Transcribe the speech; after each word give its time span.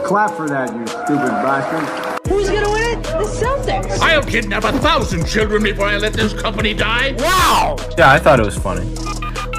Clap 0.00 0.30
for 0.32 0.48
that, 0.48 0.74
you 0.74 0.86
stupid 0.86 1.30
bastard. 1.42 2.28
Who's 2.28 2.48
gonna 2.50 2.70
win 2.70 2.98
it? 2.98 3.02
The 3.02 3.24
Celtics. 3.24 3.98
I'll 4.00 4.22
kidnap 4.22 4.64
a 4.64 4.72
thousand 4.78 5.26
children 5.26 5.62
before 5.62 5.86
I 5.86 5.98
let 5.98 6.12
this 6.12 6.32
company 6.32 6.74
die. 6.74 7.12
Wow! 7.18 7.76
Yeah, 7.96 8.10
I 8.10 8.18
thought 8.18 8.40
it 8.40 8.46
was 8.46 8.56
funny. 8.56 8.86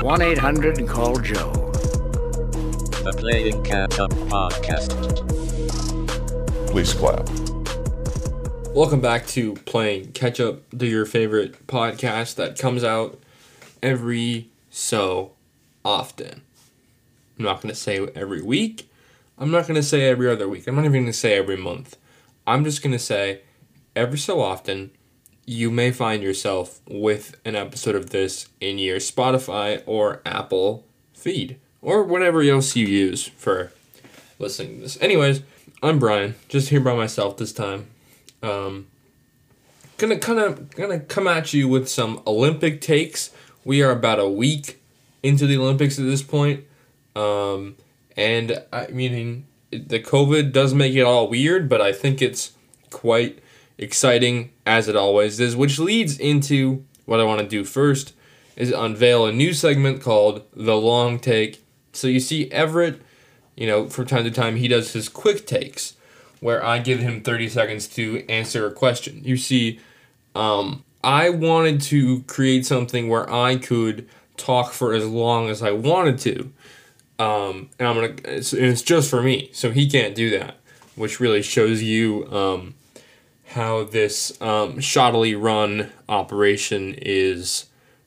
1 0.02 0.22
800 0.22 0.88
call 0.88 1.18
Joe. 1.20 1.52
The 3.04 3.14
Playing 3.18 3.64
Catch 3.64 4.00
Up 4.00 4.11
Podcast. 4.11 4.91
Please 6.70 6.93
clap. 6.93 7.29
Welcome 8.75 9.02
back 9.02 9.27
to 9.27 9.54
Playing 9.65 10.11
Catch 10.13 10.39
Up, 10.39 10.68
to 10.77 10.88
your 10.88 11.05
favorite 11.05 11.68
podcast 11.68 12.36
that 12.36 12.57
comes 12.57 12.84
out 12.84 13.20
every 13.81 14.50
so 14.71 15.34
often. 15.86 16.41
I'm 17.38 17.45
not 17.45 17.61
going 17.61 17.73
to 17.73 17.79
say 17.79 18.05
every 18.15 18.41
week. 18.41 18.89
I'm 19.44 19.52
not 19.52 19.68
going 19.68 19.75
to 19.75 19.84
say 19.84 20.04
every 20.04 20.32
other 20.32 20.47
week. 20.47 20.68
I'm 20.68 20.75
not 20.75 20.86
even 20.86 21.02
going 21.02 21.06
to 21.07 21.11
say 21.11 21.38
every 21.38 21.57
month. 21.57 21.97
I'm 22.47 22.64
just 22.64 22.82
going 22.82 22.93
to 22.93 22.97
say 22.97 23.42
every 23.93 24.18
so 24.18 24.39
often 24.39 24.92
you 25.46 25.69
may 25.69 25.92
find 25.92 26.24
yourself 26.24 26.79
with 26.88 27.36
an 27.43 27.54
episode 27.54 27.93
of 27.96 28.11
this 28.11 28.47
in 28.61 28.78
your 28.78 29.00
Spotify 29.00 29.83
or 29.86 30.21
Apple 30.25 30.86
feed 31.14 31.60
or 31.82 32.06
whatever 32.06 32.42
else 32.42 32.78
you 32.78 32.88
use 32.88 33.28
for 33.28 33.73
listening 34.39 34.78
to 34.78 34.83
this. 34.83 34.97
Anyways, 35.02 35.42
I'm 35.83 36.00
Brian, 36.00 36.36
just 36.47 36.69
here 36.69 36.80
by 36.80 36.95
myself 36.95 37.36
this 37.36 37.52
time. 37.52 37.88
Um, 38.41 38.88
gonna 39.97 40.19
kind 40.19 40.39
of 40.39 40.73
gonna 40.73 41.02
come 41.02 41.28
at 41.28 41.53
you 41.53 41.67
with 41.67 41.89
some 41.89 42.22
Olympic 42.25 42.80
takes. 42.80 43.30
We 43.66 43.83
are 43.83 43.91
about 43.91 44.19
a 44.19 44.30
week 44.30 44.81
into 45.22 45.45
the 45.47 45.58
Olympics 45.58 46.00
at 46.00 46.05
this 46.05 46.23
point. 46.23 46.64
Um, 47.14 47.75
and 48.16 48.64
I 48.72 48.88
mean, 48.88 49.45
the 49.72 50.00
COVID 50.00 50.52
does 50.52 50.73
make 50.73 50.94
it 50.94 51.02
all 51.02 51.28
weird, 51.28 51.67
but 51.70 51.81
I 51.81 51.92
think 51.92 52.22
it's 52.22 52.53
quite 52.89 53.39
exciting 53.78 54.52
as 54.66 54.88
it 54.88 54.95
always 54.95 55.39
is, 55.39 55.55
which 55.55 55.80
leads 55.80 56.17
into 56.17 56.86
what 57.05 57.20
I 57.20 57.23
want 57.23 57.42
to 57.42 57.47
do 57.47 57.64
first 57.64 58.14
is 58.55 58.72
unveil 58.72 59.25
a 59.25 59.31
new 59.31 59.53
segment 59.53 60.02
called 60.02 60.44
The 60.53 60.75
Long 60.75 61.20
Take. 61.20 61.64
So 61.92 62.08
you 62.08 62.20
see 62.20 62.52
Everett, 62.52 63.02
you 63.55 63.67
know, 63.67 63.89
from 63.89 64.05
time 64.05 64.23
to 64.23 64.31
time 64.31 64.58
he 64.58 64.67
does 64.67 64.94
his 64.94 65.09
quick 65.09 65.48
takes 65.48 65.95
where 66.39 66.64
I 66.64 66.80
give 66.80 67.00
him 67.00 67.22
30 67.22 67.50
seconds 67.50 67.88
to 67.89 68.25
answer 68.27 68.67
a 68.67 68.72
question. 68.72 69.22
You 69.23 69.38
see, 69.38 69.80
um, 70.36 70.83
I 71.03 71.30
wanted 71.30 71.81
to 71.83 72.22
create 72.23 72.66
something 72.66 73.08
where 73.08 73.31
I 73.31 73.55
could 73.55 74.09
talk 74.36 74.73
for 74.73 74.94
as 74.94 75.08
long 75.08 75.50
as 75.50 75.64
I 75.64 75.72
wanted 75.72 76.20
to. 76.20 76.52
Um, 77.19 77.69
and 77.78 77.88
I'm 77.88 77.95
gonna, 77.95 78.16
it's, 78.25 78.53
it's 78.53 78.81
just 78.81 79.09
for 79.09 79.22
me, 79.22 79.50
so 79.53 79.72
he 79.72 79.89
can't 79.89 80.16
do 80.16 80.30
that, 80.31 80.58
which 80.95 81.20
really 81.20 81.42
shows 81.42 81.81
you 81.83 82.28
um, 82.31 82.75
how 83.47 83.83
this 83.83 84.31
um, 84.42 84.78
shoddily 84.78 85.39
run 85.39 85.92
operation 86.09 86.95
is 86.97 87.66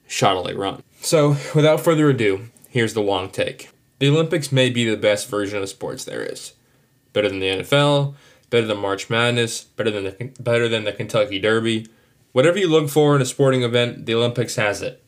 shoddily 0.08 0.56
run. 0.56 0.82
So, 1.00 1.36
without 1.54 1.80
further 1.80 2.10
ado, 2.10 2.48
here's 2.68 2.94
the 2.94 3.00
long 3.00 3.30
take. 3.30 3.70
The 3.98 4.08
Olympics 4.08 4.52
may 4.52 4.70
be 4.70 4.88
the 4.88 4.96
best 4.96 5.28
version 5.28 5.62
of 5.62 5.68
sports 5.68 6.04
there 6.04 6.22
is. 6.22 6.52
Better 7.12 7.28
than 7.28 7.38
the 7.38 7.46
NFL, 7.46 8.14
better 8.50 8.66
than 8.66 8.78
March 8.78 9.08
Madness, 9.08 9.64
better 9.64 9.90
than 9.90 10.04
the 10.04 10.32
better 10.40 10.68
than 10.68 10.84
the 10.84 10.92
Kentucky 10.92 11.38
Derby. 11.38 11.86
Whatever 12.32 12.58
you 12.58 12.68
look 12.68 12.90
for 12.90 13.16
in 13.16 13.22
a 13.22 13.26
sporting 13.26 13.62
event, 13.62 14.04
the 14.04 14.14
Olympics 14.14 14.56
has 14.56 14.82
it. 14.82 15.02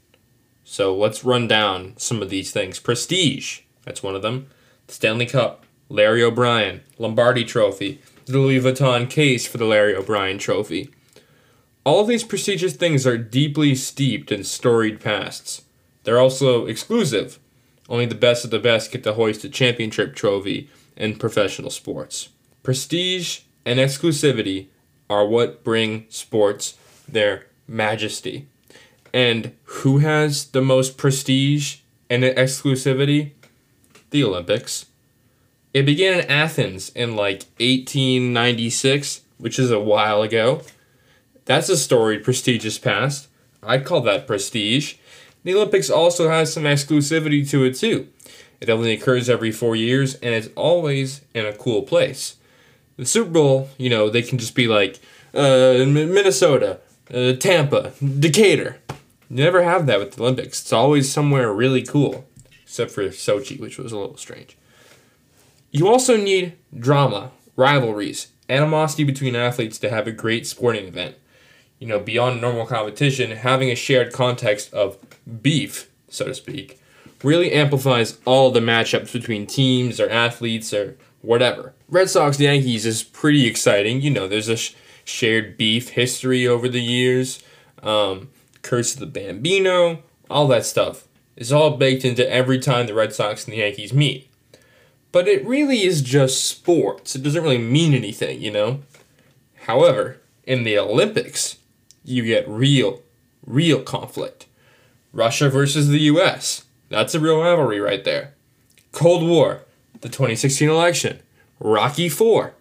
So 0.65 0.97
let's 0.97 1.25
run 1.25 1.49
down 1.49 1.95
some 1.99 2.23
of 2.23 2.31
these 2.31 2.53
things. 2.53 2.79
Prestige, 2.79 3.61
that's 3.89 4.03
one 4.03 4.14
of 4.14 4.20
them. 4.20 4.48
The 4.86 4.92
Stanley 4.92 5.25
Cup, 5.25 5.64
Larry 5.89 6.22
O'Brien, 6.22 6.83
Lombardi 6.98 7.42
Trophy, 7.42 8.03
the 8.27 8.39
Louis 8.39 8.61
Vuitton 8.61 9.08
case 9.08 9.47
for 9.47 9.56
the 9.56 9.64
Larry 9.64 9.97
O'Brien 9.97 10.36
Trophy. 10.36 10.91
All 11.84 12.03
of 12.03 12.06
these 12.06 12.22
prestigious 12.22 12.77
things 12.77 13.06
are 13.06 13.16
deeply 13.16 13.75
steeped 13.75 14.31
in 14.31 14.44
storied 14.44 15.00
pasts. 15.00 15.62
They're 16.04 16.21
also 16.21 16.66
exclusive. 16.66 17.38
Only 17.88 18.04
the 18.04 18.15
best 18.15 18.44
of 18.44 18.50
the 18.50 18.59
best 18.59 18.93
get 18.93 19.04
to 19.04 19.15
hoist 19.15 19.43
a 19.44 19.48
championship 19.48 20.15
trophy 20.15 20.69
in 20.94 21.16
professional 21.16 21.71
sports. 21.71 22.28
Prestige 22.62 23.41
and 23.65 23.78
exclusivity 23.78 24.66
are 25.09 25.27
what 25.27 25.65
bring 25.65 26.04
sports 26.10 26.77
their 27.09 27.47
majesty. 27.66 28.48
And 29.15 29.54
who 29.65 29.98
has 29.98 30.48
the 30.48 30.60
most 30.60 30.98
prestige 30.98 31.78
and 32.10 32.22
exclusivity? 32.22 33.32
The 34.11 34.25
Olympics. 34.25 34.87
It 35.75 35.85
began 35.85 36.21
in 36.21 36.31
Athens 36.31 36.91
in 36.91 37.15
like 37.15 37.45
1896, 37.61 39.21
which 39.39 39.59
is 39.59 39.71
a 39.71 39.81
while 39.81 40.23
ago. 40.23 40.63
That's 41.45 41.69
a 41.69 41.77
storied, 41.77 42.25
prestigious 42.25 42.79
past. 42.79 43.29
I'd 43.63 43.85
call 43.85 44.01
that 44.03 44.27
prestige. 44.27 44.97
The 45.45 45.55
Olympics 45.55 45.91
also 45.91 46.29
has 46.29 46.53
some 46.53 46.65
exclusivity 46.65 47.49
to 47.51 47.65
it 47.65 47.75
too. 47.75 48.09
It 48.61 48.71
only 48.71 48.93
occurs 48.93 49.29
every 49.29 49.53
four 49.53 49.77
years 49.77 50.15
and 50.17 50.35
it's 50.35 50.49
always 50.57 51.23
in 51.35 51.47
a 51.47 51.53
cool 51.53 51.83
place. 51.83 52.37
The 52.97 53.07
Super 53.07 53.31
Bowl, 53.31 53.71
you 53.79 53.89
know, 53.89 54.11
they 54.11 54.23
can 54.23 54.39
just 54.39 54.55
be 54.55 54.67
like 54.67 54.99
uh, 55.33 55.85
Minnesota, 55.87 56.81
uh, 57.15 57.35
Tampa, 57.35 57.93
Decatur. 58.03 58.79
You 59.31 59.45
never 59.45 59.63
have 59.63 59.87
that 59.87 59.99
with 60.01 60.13
the 60.13 60.23
Olympics. 60.23 60.61
It's 60.63 60.73
always 60.73 61.11
somewhere 61.13 61.53
really 61.53 61.83
cool, 61.83 62.27
except 62.78 62.93
for 62.93 63.09
Sochi, 63.09 63.59
which 63.59 63.77
was 63.77 63.91
a 63.91 63.99
little 63.99 64.16
strange. 64.16 64.56
You 65.72 65.89
also 65.89 66.16
need 66.16 66.56
drama, 66.78 67.33
rivalries, 67.56 68.28
animosity 68.49 69.03
between 69.03 69.34
athletes 69.34 69.78
to 69.78 69.91
have 69.91 70.06
a 70.06 70.12
great 70.12 70.47
sporting 70.47 70.87
event. 70.87 71.16
You 71.81 71.89
know, 71.89 71.99
beyond 71.99 72.41
normal 72.41 72.66
competition, 72.66 73.33
having 73.33 73.69
a 73.71 73.75
shared 73.75 74.12
context 74.12 74.72
of 74.72 74.97
beef, 75.43 75.91
so 76.09 76.27
to 76.27 76.34
speak, 76.34 76.81
really 77.25 77.53
amplifies 77.53 78.19
all 78.25 78.53
the 78.53 78.61
matchups 78.61 79.12
between 79.12 79.47
teams 79.47 79.99
or 79.99 80.09
athletes 80.09 80.72
or 80.72 80.97
whatever. 81.21 81.75
Red 81.89 82.09
Sox 82.09 82.39
Yankees 82.39 82.87
is 82.87 83.03
pretty 83.03 83.47
exciting. 83.47 84.00
You 84.00 84.10
know, 84.10 84.28
there's 84.28 84.49
a 84.49 84.56
sh- 84.56 84.75
shared 85.05 85.56
beef 85.56 85.91
history 85.91 86.47
over 86.47 86.69
the 86.69 86.83
years. 86.83 87.43
Um, 87.83 88.28
Curse 88.62 88.95
of 88.95 89.00
the 89.00 89.06
Bambino, 89.06 90.03
all 90.31 90.47
that 90.49 90.65
stuff 90.65 91.08
is 91.38 91.53
all 91.53 91.76
baked 91.76 92.04
into 92.04 92.28
every 92.31 92.59
time 92.59 92.87
the 92.87 92.94
Red 92.94 93.15
Sox 93.15 93.44
and 93.44 93.53
the 93.54 93.59
Yankees 93.59 93.94
meet. 93.94 94.28
But 95.12 95.28
it 95.28 95.47
really 95.47 95.84
is 95.84 96.03
just 96.03 96.44
sports. 96.44 97.15
It 97.15 97.22
doesn't 97.22 97.43
really 97.43 97.59
mean 97.59 97.94
anything, 97.94 98.43
you 98.43 98.50
know? 98.50 98.81
However, 99.62 100.21
in 100.44 100.65
the 100.65 100.77
Olympics, 100.77 101.59
you 102.04 102.25
get 102.25 102.48
real, 102.48 103.03
real 103.47 103.82
conflict. 103.82 104.47
Russia 105.12 105.48
versus 105.48 105.88
the 105.88 106.00
US. 106.00 106.65
That's 106.88 107.15
a 107.15 107.21
real 107.21 107.41
rivalry 107.41 107.81
right 107.81 108.03
there. 108.03 108.34
Cold 108.91 109.27
War, 109.27 109.62
the 110.00 110.09
2016 110.09 110.69
election, 110.69 111.21
Rocky 111.60 112.09
4. 112.09 112.53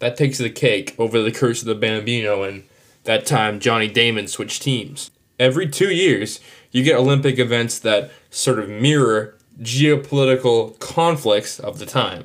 That 0.00 0.16
takes 0.16 0.38
the 0.38 0.50
cake 0.50 0.94
over 0.98 1.22
the 1.22 1.32
curse 1.32 1.62
of 1.62 1.66
the 1.66 1.74
Bambino 1.74 2.42
and 2.42 2.64
that 3.04 3.24
time 3.24 3.60
Johnny 3.60 3.88
Damon 3.88 4.28
switched 4.28 4.62
teams. 4.62 5.10
Every 5.38 5.68
two 5.68 5.90
years, 5.90 6.40
you 6.72 6.82
get 6.82 6.96
Olympic 6.96 7.38
events 7.38 7.78
that 7.80 8.10
sort 8.30 8.58
of 8.58 8.68
mirror 8.68 9.36
geopolitical 9.60 10.78
conflicts 10.78 11.58
of 11.58 11.78
the 11.78 11.86
time. 11.86 12.24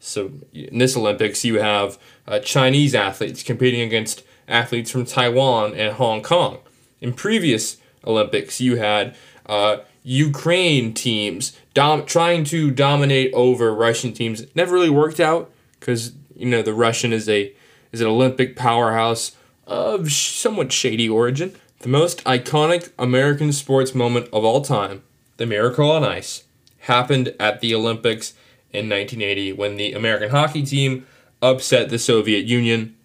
So 0.00 0.32
in 0.52 0.78
this 0.78 0.96
Olympics, 0.96 1.44
you 1.44 1.58
have 1.58 1.98
uh, 2.26 2.38
Chinese 2.38 2.94
athletes 2.94 3.42
competing 3.42 3.80
against 3.80 4.22
athletes 4.48 4.90
from 4.90 5.04
Taiwan 5.04 5.74
and 5.74 5.94
Hong 5.96 6.22
Kong. 6.22 6.58
In 7.00 7.12
previous 7.12 7.78
Olympics, 8.06 8.60
you 8.60 8.76
had 8.76 9.16
uh, 9.46 9.78
Ukraine 10.02 10.94
teams 10.94 11.56
dom- 11.74 12.06
trying 12.06 12.44
to 12.44 12.70
dominate 12.70 13.32
over 13.34 13.74
Russian 13.74 14.12
teams. 14.12 14.40
It 14.40 14.54
never 14.54 14.74
really 14.74 14.90
worked 14.90 15.20
out 15.20 15.50
because 15.80 16.12
you 16.34 16.46
know 16.46 16.62
the 16.62 16.74
Russian 16.74 17.12
is 17.12 17.28
a 17.28 17.52
is 17.92 18.00
an 18.00 18.06
Olympic 18.06 18.56
powerhouse 18.56 19.32
of 19.66 20.12
somewhat 20.12 20.72
shady 20.72 21.08
origin. 21.08 21.54
The 21.80 21.88
most 21.88 22.24
iconic 22.24 22.90
American 22.98 23.52
sports 23.52 23.94
moment 23.94 24.28
of 24.32 24.44
all 24.44 24.62
time, 24.62 25.02
the 25.36 25.46
Miracle 25.46 25.90
on 25.90 26.04
Ice, 26.04 26.44
happened 26.80 27.34
at 27.38 27.60
the 27.60 27.74
Olympics 27.74 28.32
in 28.72 28.88
1980 28.88 29.52
when 29.52 29.76
the 29.76 29.92
American 29.92 30.30
hockey 30.30 30.64
team 30.64 31.06
upset 31.42 31.90
the 31.90 31.98
Soviet 31.98 32.46
Union. 32.46 32.96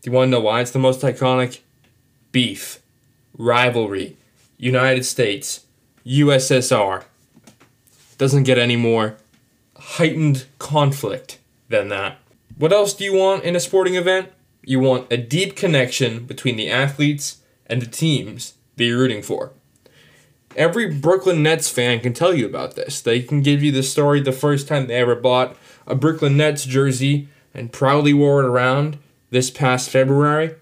Do 0.00 0.10
you 0.10 0.12
want 0.12 0.28
to 0.28 0.30
know 0.30 0.40
why 0.40 0.62
it's 0.62 0.70
the 0.70 0.78
most 0.78 1.02
iconic? 1.02 1.60
Beef, 2.32 2.80
rivalry, 3.36 4.16
United 4.56 5.04
States, 5.04 5.66
USSR. 6.06 7.04
Doesn't 8.16 8.44
get 8.44 8.58
any 8.58 8.76
more 8.76 9.16
heightened 9.76 10.46
conflict 10.58 11.38
than 11.68 11.88
that. 11.88 12.18
What 12.56 12.72
else 12.72 12.94
do 12.94 13.04
you 13.04 13.14
want 13.14 13.44
in 13.44 13.54
a 13.54 13.60
sporting 13.60 13.94
event? 13.94 14.32
You 14.64 14.80
want 14.80 15.12
a 15.12 15.16
deep 15.16 15.54
connection 15.54 16.24
between 16.24 16.56
the 16.56 16.70
athletes 16.70 17.38
and 17.68 17.82
the 17.82 17.86
teams 17.86 18.54
that 18.76 18.84
you're 18.84 18.98
rooting 18.98 19.22
for. 19.22 19.52
every 20.56 20.92
Brooklyn 20.92 21.42
Nets 21.42 21.68
fan 21.68 22.00
can 22.00 22.12
tell 22.12 22.34
you 22.34 22.46
about 22.46 22.74
this. 22.74 23.00
They 23.00 23.22
can 23.22 23.42
give 23.42 23.62
you 23.62 23.70
the 23.70 23.82
story 23.82 24.20
the 24.20 24.32
first 24.32 24.66
time 24.66 24.86
they 24.86 24.96
ever 24.96 25.14
bought 25.14 25.56
a 25.86 25.94
Brooklyn 25.94 26.36
Nets 26.36 26.64
jersey 26.64 27.28
and 27.54 27.72
proudly 27.72 28.12
wore 28.12 28.40
it 28.40 28.46
around 28.46 28.98
this 29.30 29.50
past 29.50 29.90
February. 29.90 30.54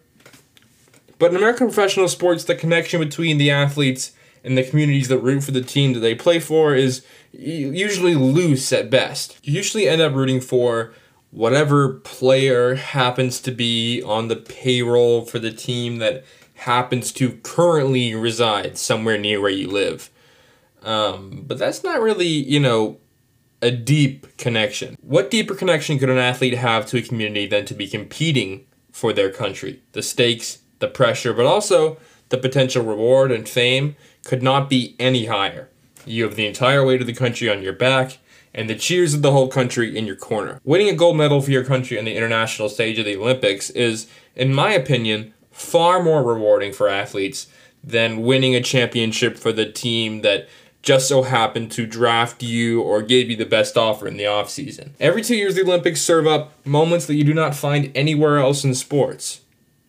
But 1.19 1.31
in 1.31 1.37
American 1.37 1.69
professional 1.69 2.09
sports, 2.09 2.45
the 2.45 2.55
connection 2.55 3.01
between 3.01 3.39
the 3.39 3.51
athletes 3.51 4.13
and 4.45 4.57
the 4.57 4.63
communities 4.63 5.09
that 5.09 5.19
root 5.19 5.43
for 5.43 5.51
the 5.51 5.63
team 5.63 5.95
that 5.95 6.01
they 6.01 6.15
play 6.15 6.39
for 6.39 6.75
is 6.75 7.05
usually 7.33 8.15
loose 8.15 8.73
at 8.73 8.91
best. 8.91 9.39
You 9.43 9.55
usually 9.55 9.89
end 9.89 10.03
up 10.03 10.15
rooting 10.15 10.41
for 10.41 10.93
whatever 11.31 11.95
player 11.95 12.77
happens 12.77 13.41
to 13.41 13.51
be 13.51 14.03
on 14.03 14.29
the 14.29 14.37
payroll 14.37 15.25
for 15.25 15.39
the 15.39 15.53
team 15.53 15.99
that 15.99 16.25
happens 16.57 17.13
to 17.13 17.33
currently 17.43 18.15
reside 18.15 18.79
somewhere 18.79 19.19
near 19.19 19.41
where 19.41 19.51
you 19.51 19.69
live. 19.69 20.11
Um, 20.83 21.45
but 21.47 21.59
that's 21.59 21.83
not 21.83 22.01
really, 22.01 22.27
you 22.27 22.61
know, 22.61 22.99
a 23.63 23.71
deep 23.71 24.37
connection. 24.37 24.97
What 25.01 25.31
deeper 25.31 25.55
connection 25.55 25.99
could 25.99 26.11
an 26.11 26.19
athlete 26.19 26.55
have 26.55 26.87
to 26.87 26.99
a 26.99 27.03
community 27.03 27.47
than 27.47 27.65
to 27.67 27.75
be 27.75 27.89
competing 27.89 28.67
for 28.93 29.13
their 29.13 29.31
country? 29.31 29.83
The 29.93 30.03
stakes, 30.03 30.59
the 30.79 30.89
pressure, 30.89 31.33
but 31.33 31.47
also 31.47 31.99
the 32.29 32.39
potential 32.39 32.85
reward 32.85 33.33
and 33.33 33.49
fame 33.49 33.97
could 34.25 34.43
not 34.43 34.69
be 34.69 34.97
any 34.99 35.27
higher. 35.27 35.71
You 36.05 36.25
have 36.25 36.37
the 36.37 36.47
entire 36.47 36.85
weight 36.85 37.01
of 37.01 37.07
the 37.07 37.13
country 37.13 37.51
on 37.51 37.63
your 37.63 37.73
back 37.73 38.19
and 38.55 38.71
the 38.71 38.75
cheers 38.75 39.13
of 39.13 39.23
the 39.23 39.33
whole 39.33 39.49
country 39.49 39.97
in 39.97 40.07
your 40.07 40.17
corner. 40.17 40.61
Winning 40.65 40.89
a 40.89 40.95
gold 40.95 41.17
medal 41.17 41.43
for 41.43 41.51
your 41.51 41.65
country 41.65 41.99
on 41.99 42.05
the 42.05 42.17
international 42.17 42.69
stage 42.69 42.99
of 42.99 43.05
the 43.05 43.17
Olympics 43.17 43.71
is, 43.71 44.09
in 44.35 44.55
my 44.55 44.73
opinion, 44.73 45.35
far 45.57 46.03
more 46.03 46.23
rewarding 46.23 46.71
for 46.71 46.87
athletes 46.87 47.47
than 47.83 48.23
winning 48.23 48.55
a 48.55 48.61
championship 48.61 49.39
for 49.39 49.53
the 49.53 49.65
team 49.65 50.21
that 50.21 50.47
just 50.83 51.09
so 51.09 51.23
happened 51.23 51.73
to 51.73 51.87
draft 51.87 52.43
you 52.43 52.83
or 52.83 53.01
gave 53.01 53.31
you 53.31 53.37
the 53.37 53.47
best 53.47 53.77
offer 53.77 54.07
in 54.07 54.19
the 54.19 54.25
offseason. 54.25 54.91
Every 55.01 55.23
two 55.23 55.35
years, 55.35 55.55
the 55.55 55.63
Olympics 55.63 56.03
serve 56.03 56.27
up 56.27 56.53
moments 56.67 57.07
that 57.07 57.15
you 57.15 57.25
do 57.25 57.33
not 57.33 57.55
find 57.55 57.91
anywhere 57.97 58.39
else 58.39 58.65
in 58.65 58.75
sports. 58.75 59.41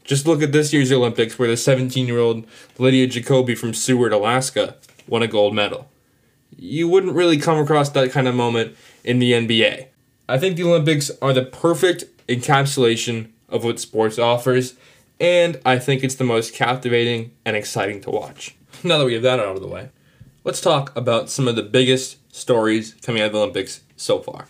Just 0.05 0.25
look 0.25 0.41
at 0.41 0.53
this 0.53 0.71
year's 0.71 0.91
Olympics 0.91 1.37
where 1.37 1.49
the 1.49 1.57
17 1.57 2.07
year 2.07 2.17
old 2.17 2.47
Lydia 2.77 3.07
Jacoby 3.07 3.53
from 3.53 3.73
Seward, 3.73 4.13
Alaska 4.13 4.75
won 5.05 5.21
a 5.21 5.27
gold 5.27 5.53
medal. 5.53 5.89
You 6.57 6.87
wouldn't 6.87 7.13
really 7.13 7.37
come 7.37 7.57
across 7.57 7.89
that 7.89 8.11
kind 8.11 8.27
of 8.27 8.33
moment 8.33 8.75
in 9.03 9.19
the 9.19 9.33
NBA. 9.33 9.87
I 10.29 10.37
think 10.37 10.55
the 10.55 10.63
Olympics 10.63 11.11
are 11.21 11.33
the 11.33 11.43
perfect 11.43 12.05
encapsulation 12.27 13.31
of 13.49 13.63
what 13.63 13.79
sports 13.79 14.17
offers, 14.17 14.75
and 15.19 15.59
I 15.65 15.79
think 15.79 16.03
it's 16.03 16.15
the 16.15 16.23
most 16.23 16.53
captivating 16.53 17.31
and 17.45 17.55
exciting 17.55 18.01
to 18.01 18.11
watch. 18.11 18.55
Now 18.83 18.97
that 18.97 19.05
we 19.05 19.13
have 19.13 19.23
that 19.23 19.39
out 19.39 19.55
of 19.55 19.61
the 19.61 19.67
way, 19.67 19.89
let's 20.43 20.61
talk 20.61 20.95
about 20.95 21.29
some 21.29 21.47
of 21.47 21.55
the 21.55 21.63
biggest 21.63 22.17
stories 22.33 22.95
coming 23.01 23.21
out 23.21 23.27
of 23.27 23.31
the 23.33 23.39
Olympics 23.39 23.81
so 23.95 24.19
far. 24.19 24.47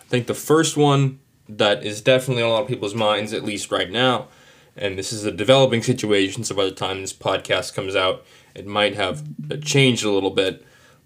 I 0.00 0.04
think 0.04 0.26
the 0.26 0.34
first 0.34 0.76
one 0.76 1.18
that 1.48 1.82
is 1.84 2.00
definitely 2.00 2.42
on 2.42 2.50
a 2.50 2.52
lot 2.52 2.62
of 2.62 2.68
people's 2.68 2.94
minds, 2.94 3.32
at 3.32 3.44
least 3.44 3.72
right 3.72 3.90
now, 3.90 4.28
and 4.76 4.98
this 4.98 5.12
is 5.12 5.24
a 5.24 5.32
developing 5.32 5.82
situation, 5.82 6.44
so 6.44 6.54
by 6.54 6.64
the 6.64 6.70
time 6.70 7.00
this 7.00 7.12
podcast 7.12 7.74
comes 7.74 7.94
out, 7.94 8.24
it 8.54 8.66
might 8.66 8.94
have 8.94 9.24
changed 9.62 10.04
a 10.04 10.10
little 10.10 10.30
bit. 10.30 10.64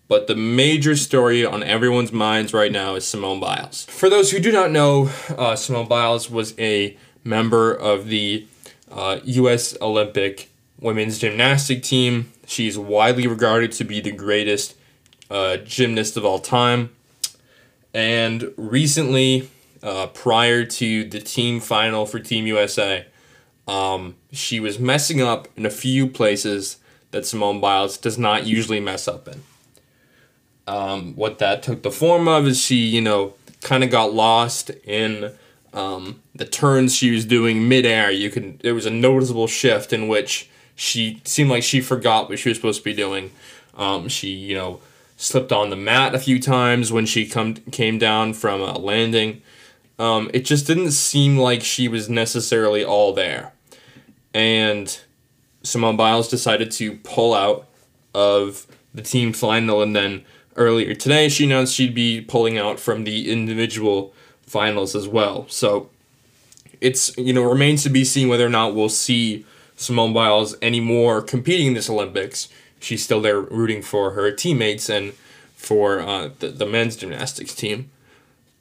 But 0.08 0.26
the 0.26 0.36
major 0.36 0.96
story 0.96 1.44
on 1.44 1.62
everyone's 1.62 2.12
minds 2.12 2.54
right 2.54 2.72
now 2.72 2.94
is 2.94 3.06
Simone 3.06 3.40
Biles. 3.40 3.84
For 3.84 4.08
those 4.08 4.30
who 4.30 4.40
do 4.40 4.50
not 4.50 4.70
know, 4.70 5.10
uh, 5.36 5.54
Simone 5.54 5.86
Biles 5.86 6.30
was 6.30 6.54
a 6.58 6.96
member 7.24 7.74
of 7.74 8.06
the 8.06 8.46
uh, 8.90 9.20
U.S. 9.24 9.76
Olympic 9.80 10.50
women's 10.80 11.18
gymnastic 11.18 11.82
team. 11.82 12.32
She's 12.46 12.78
widely 12.78 13.26
regarded 13.26 13.72
to 13.72 13.84
be 13.84 14.00
the 14.00 14.12
greatest 14.12 14.76
uh, 15.30 15.58
gymnast 15.58 16.16
of 16.16 16.24
all 16.24 16.38
time. 16.38 16.90
And 17.94 18.52
recently, 18.56 19.50
uh, 19.82 20.08
prior 20.08 20.64
to 20.64 21.04
the 21.04 21.20
team 21.20 21.60
final 21.60 22.06
for 22.06 22.18
Team 22.18 22.46
USA, 22.46 23.06
um, 23.66 24.16
she 24.32 24.60
was 24.60 24.78
messing 24.78 25.20
up 25.20 25.48
in 25.56 25.66
a 25.66 25.70
few 25.70 26.06
places 26.06 26.78
that 27.10 27.26
Simone 27.26 27.60
Biles 27.60 27.96
does 27.96 28.18
not 28.18 28.46
usually 28.46 28.80
mess 28.80 29.08
up 29.08 29.28
in. 29.28 29.42
Um, 30.66 31.14
what 31.14 31.38
that 31.38 31.62
took 31.62 31.82
the 31.82 31.90
form 31.90 32.28
of 32.28 32.46
is 32.46 32.60
she, 32.60 32.76
you 32.76 33.00
know, 33.00 33.34
kind 33.62 33.82
of 33.82 33.90
got 33.90 34.12
lost 34.12 34.70
in 34.84 35.32
um, 35.78 36.20
the 36.34 36.44
turns 36.44 36.96
she 36.96 37.12
was 37.12 37.24
doing 37.24 37.68
midair. 37.68 38.10
You 38.10 38.30
can 38.30 38.58
there 38.62 38.74
was 38.74 38.84
a 38.84 38.90
noticeable 38.90 39.46
shift 39.46 39.92
in 39.92 40.08
which 40.08 40.50
she 40.74 41.22
seemed 41.24 41.50
like 41.50 41.62
she 41.62 41.80
forgot 41.80 42.28
what 42.28 42.40
she 42.40 42.48
was 42.48 42.58
supposed 42.58 42.80
to 42.80 42.84
be 42.84 42.94
doing. 42.94 43.30
Um, 43.74 44.08
she, 44.08 44.28
you 44.30 44.56
know, 44.56 44.80
slipped 45.16 45.52
on 45.52 45.70
the 45.70 45.76
mat 45.76 46.16
a 46.16 46.18
few 46.18 46.40
times 46.40 46.90
when 46.90 47.06
she 47.06 47.26
come 47.26 47.54
came 47.54 47.96
down 47.96 48.34
from 48.34 48.60
a 48.60 48.76
landing. 48.76 49.42
Um, 50.00 50.30
it 50.34 50.44
just 50.44 50.66
didn't 50.66 50.92
seem 50.92 51.38
like 51.38 51.62
she 51.62 51.86
was 51.86 52.08
necessarily 52.08 52.84
all 52.84 53.12
there, 53.12 53.52
and 54.34 55.00
Simone 55.62 55.96
Biles 55.96 56.28
decided 56.28 56.72
to 56.72 56.96
pull 56.96 57.34
out 57.34 57.68
of 58.14 58.66
the 58.92 59.02
team 59.02 59.32
final 59.32 59.80
and 59.80 59.94
then 59.94 60.24
earlier 60.56 60.94
today, 60.94 61.28
she 61.28 61.44
announced 61.44 61.74
she'd 61.74 61.94
be 61.94 62.20
pulling 62.20 62.58
out 62.58 62.80
from 62.80 63.04
the 63.04 63.30
individual 63.30 64.12
finals 64.48 64.94
as 64.96 65.06
well. 65.06 65.46
So 65.48 65.90
it's 66.80 67.16
you 67.16 67.32
know 67.32 67.42
remains 67.42 67.82
to 67.84 67.90
be 67.90 68.04
seen 68.04 68.28
whether 68.28 68.46
or 68.46 68.50
not 68.50 68.74
we'll 68.74 68.88
see 68.88 69.44
Simone 69.76 70.12
Biles 70.12 70.56
anymore 70.60 71.22
competing 71.22 71.68
in 71.68 71.74
this 71.74 71.90
Olympics. 71.90 72.48
She's 72.80 73.02
still 73.02 73.20
there 73.20 73.40
rooting 73.40 73.82
for 73.82 74.12
her 74.12 74.30
teammates 74.30 74.88
and 74.88 75.12
for 75.54 76.00
uh, 76.00 76.30
the, 76.38 76.48
the 76.48 76.66
men's 76.66 76.96
gymnastics 76.96 77.54
team. 77.54 77.90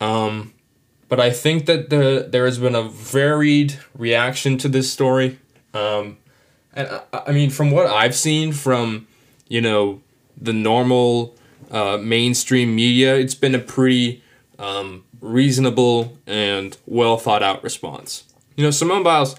Um, 0.01 0.53
but 1.09 1.19
I 1.19 1.29
think 1.31 1.65
that 1.67 1.89
the 1.89 2.27
there 2.29 2.45
has 2.45 2.59
been 2.59 2.75
a 2.75 2.83
varied 2.83 3.79
reaction 3.95 4.57
to 4.59 4.67
this 4.67 4.91
story. 4.91 5.39
Um, 5.73 6.17
and 6.73 6.89
I, 7.13 7.23
I 7.27 7.31
mean, 7.31 7.49
from 7.49 7.71
what 7.71 7.87
I've 7.87 8.15
seen 8.15 8.51
from 8.51 9.07
you 9.47 9.61
know 9.61 10.01
the 10.39 10.53
normal 10.53 11.35
uh, 11.71 11.97
mainstream 11.97 12.75
media, 12.75 13.15
it's 13.15 13.35
been 13.35 13.55
a 13.55 13.59
pretty 13.59 14.23
um, 14.59 15.03
reasonable 15.21 16.17
and 16.25 16.77
well 16.85 17.17
thought 17.17 17.43
out 17.43 17.63
response. 17.63 18.23
You 18.55 18.63
know, 18.63 18.71
Simone 18.71 19.03
Biles, 19.03 19.35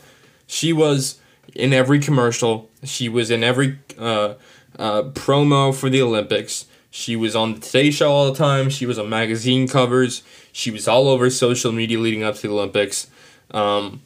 she 0.46 0.72
was 0.72 1.20
in 1.54 1.72
every 1.72 1.98
commercial, 1.98 2.70
she 2.84 3.08
was 3.08 3.30
in 3.30 3.42
every 3.42 3.78
uh, 3.98 4.34
uh, 4.78 5.02
promo 5.02 5.75
for 5.75 5.90
the 5.90 6.02
Olympics. 6.02 6.66
She 6.90 7.16
was 7.16 7.36
on 7.36 7.54
the 7.54 7.60
Today 7.60 7.90
Show 7.90 8.10
all 8.10 8.30
the 8.30 8.38
time. 8.38 8.70
She 8.70 8.86
was 8.86 8.98
on 8.98 9.08
magazine 9.10 9.69
covers. 9.69 10.22
She 10.52 10.70
was 10.70 10.88
all 10.88 11.08
over 11.08 11.28
social 11.30 11.70
media 11.70 11.99
leading 11.99 12.23
up 12.23 12.37
to 12.37 12.49
the 12.49 12.54
Olympics. 12.54 13.08
Um, 13.50 14.02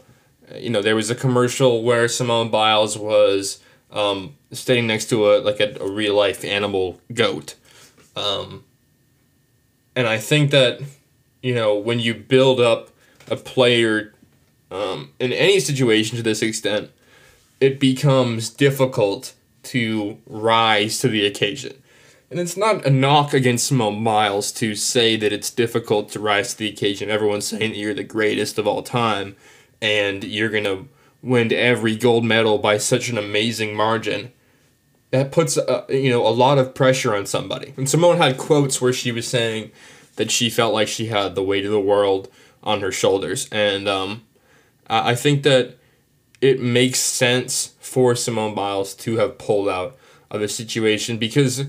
you 0.57 0.71
know, 0.71 0.83
there 0.83 0.97
was 0.97 1.11
a 1.11 1.14
commercial 1.14 1.83
where 1.83 2.09
Simone 2.09 2.50
Biles 2.50 2.99
was 2.99 3.61
um, 3.91 4.35
standing 4.50 4.87
next 4.87 5.07
to 5.11 5.33
a 5.33 5.41
like 5.41 5.61
a, 5.61 5.76
a 5.81 5.91
real 5.91 6.14
life 6.14 6.45
animal 6.45 7.00
goat, 7.12 7.55
um, 8.17 8.64
and 9.95 10.07
I 10.07 10.19
think 10.19 10.50
that, 10.50 10.81
you 11.43 11.55
know, 11.55 11.77
when 11.77 12.01
you 12.01 12.15
build 12.15 12.61
up 12.61 12.91
a 13.31 13.37
player 13.37 14.15
um, 14.71 15.13
in 15.19 15.33
any 15.33 15.61
situation 15.61 16.17
to 16.17 16.23
this 16.23 16.41
extent, 16.41 16.91
it 17.61 17.79
becomes 17.79 18.49
difficult 18.49 19.35
to 19.65 20.19
rise 20.27 20.99
to 20.99 21.09
the 21.09 21.27
occasion. 21.27 21.75
And 22.31 22.41
it's 22.41 22.57
not 22.57 22.87
a 22.87 22.91
knock 22.91 23.35
against 23.35 23.67
Simone 23.67 24.03
Biles 24.03 24.53
to 24.53 24.75
say 24.75 25.17
that 25.17 25.33
it's 25.33 25.51
difficult 25.51 26.09
to 26.13 26.21
rise 26.21 26.53
to 26.53 26.59
the 26.59 26.69
occasion. 26.69 27.11
Everyone's 27.11 27.47
saying 27.47 27.73
that 27.73 27.77
you're 27.77 27.93
the 27.93 28.05
greatest 28.05 28.59
of 28.59 28.67
all 28.67 28.83
time 28.83 29.37
and 29.83 30.25
you're 30.25 30.49
going 30.49 30.65
to 30.65 30.89
win 31.23 31.53
every 31.53 31.95
gold 31.95 32.25
medal 32.25 32.57
by 32.57 32.79
such 32.79 33.11
an 33.11 33.19
amazing 33.19 33.77
margin 33.77 34.33
that 35.11 35.31
puts 35.31 35.59
you 35.91 36.09
know 36.09 36.27
a 36.27 36.31
lot 36.31 36.59
of 36.59 36.75
pressure 36.75 37.15
on 37.15 37.27
somebody. 37.27 37.75
And 37.77 37.89
Simone 37.89 38.17
had 38.17 38.39
quotes 38.39 38.81
where 38.81 38.95
she 38.95 39.13
was 39.13 39.29
saying 39.29 39.71
that 40.16 40.31
she 40.31 40.50
felt 40.50 40.75
like 40.75 40.88
she 40.88 41.07
had 41.07 41.35
the 41.35 41.42
weight 41.42 41.64
of 41.64 41.73
the 41.73 41.81
world 41.81 42.28
on 42.62 42.81
her 42.81 42.92
shoulders, 42.92 43.49
and 43.50 43.88
um, 43.88 44.23
I 44.88 45.14
think 45.14 45.42
that 45.42 45.76
it 46.40 46.61
makes 46.61 46.99
sense 46.99 47.75
for 47.81 48.14
Simone 48.14 48.54
Biles 48.54 48.95
to 48.97 49.16
have 49.16 49.38
pulled 49.38 49.69
out 49.69 49.97
of 50.31 50.40
the 50.40 50.49
situation 50.49 51.16
because, 51.16 51.61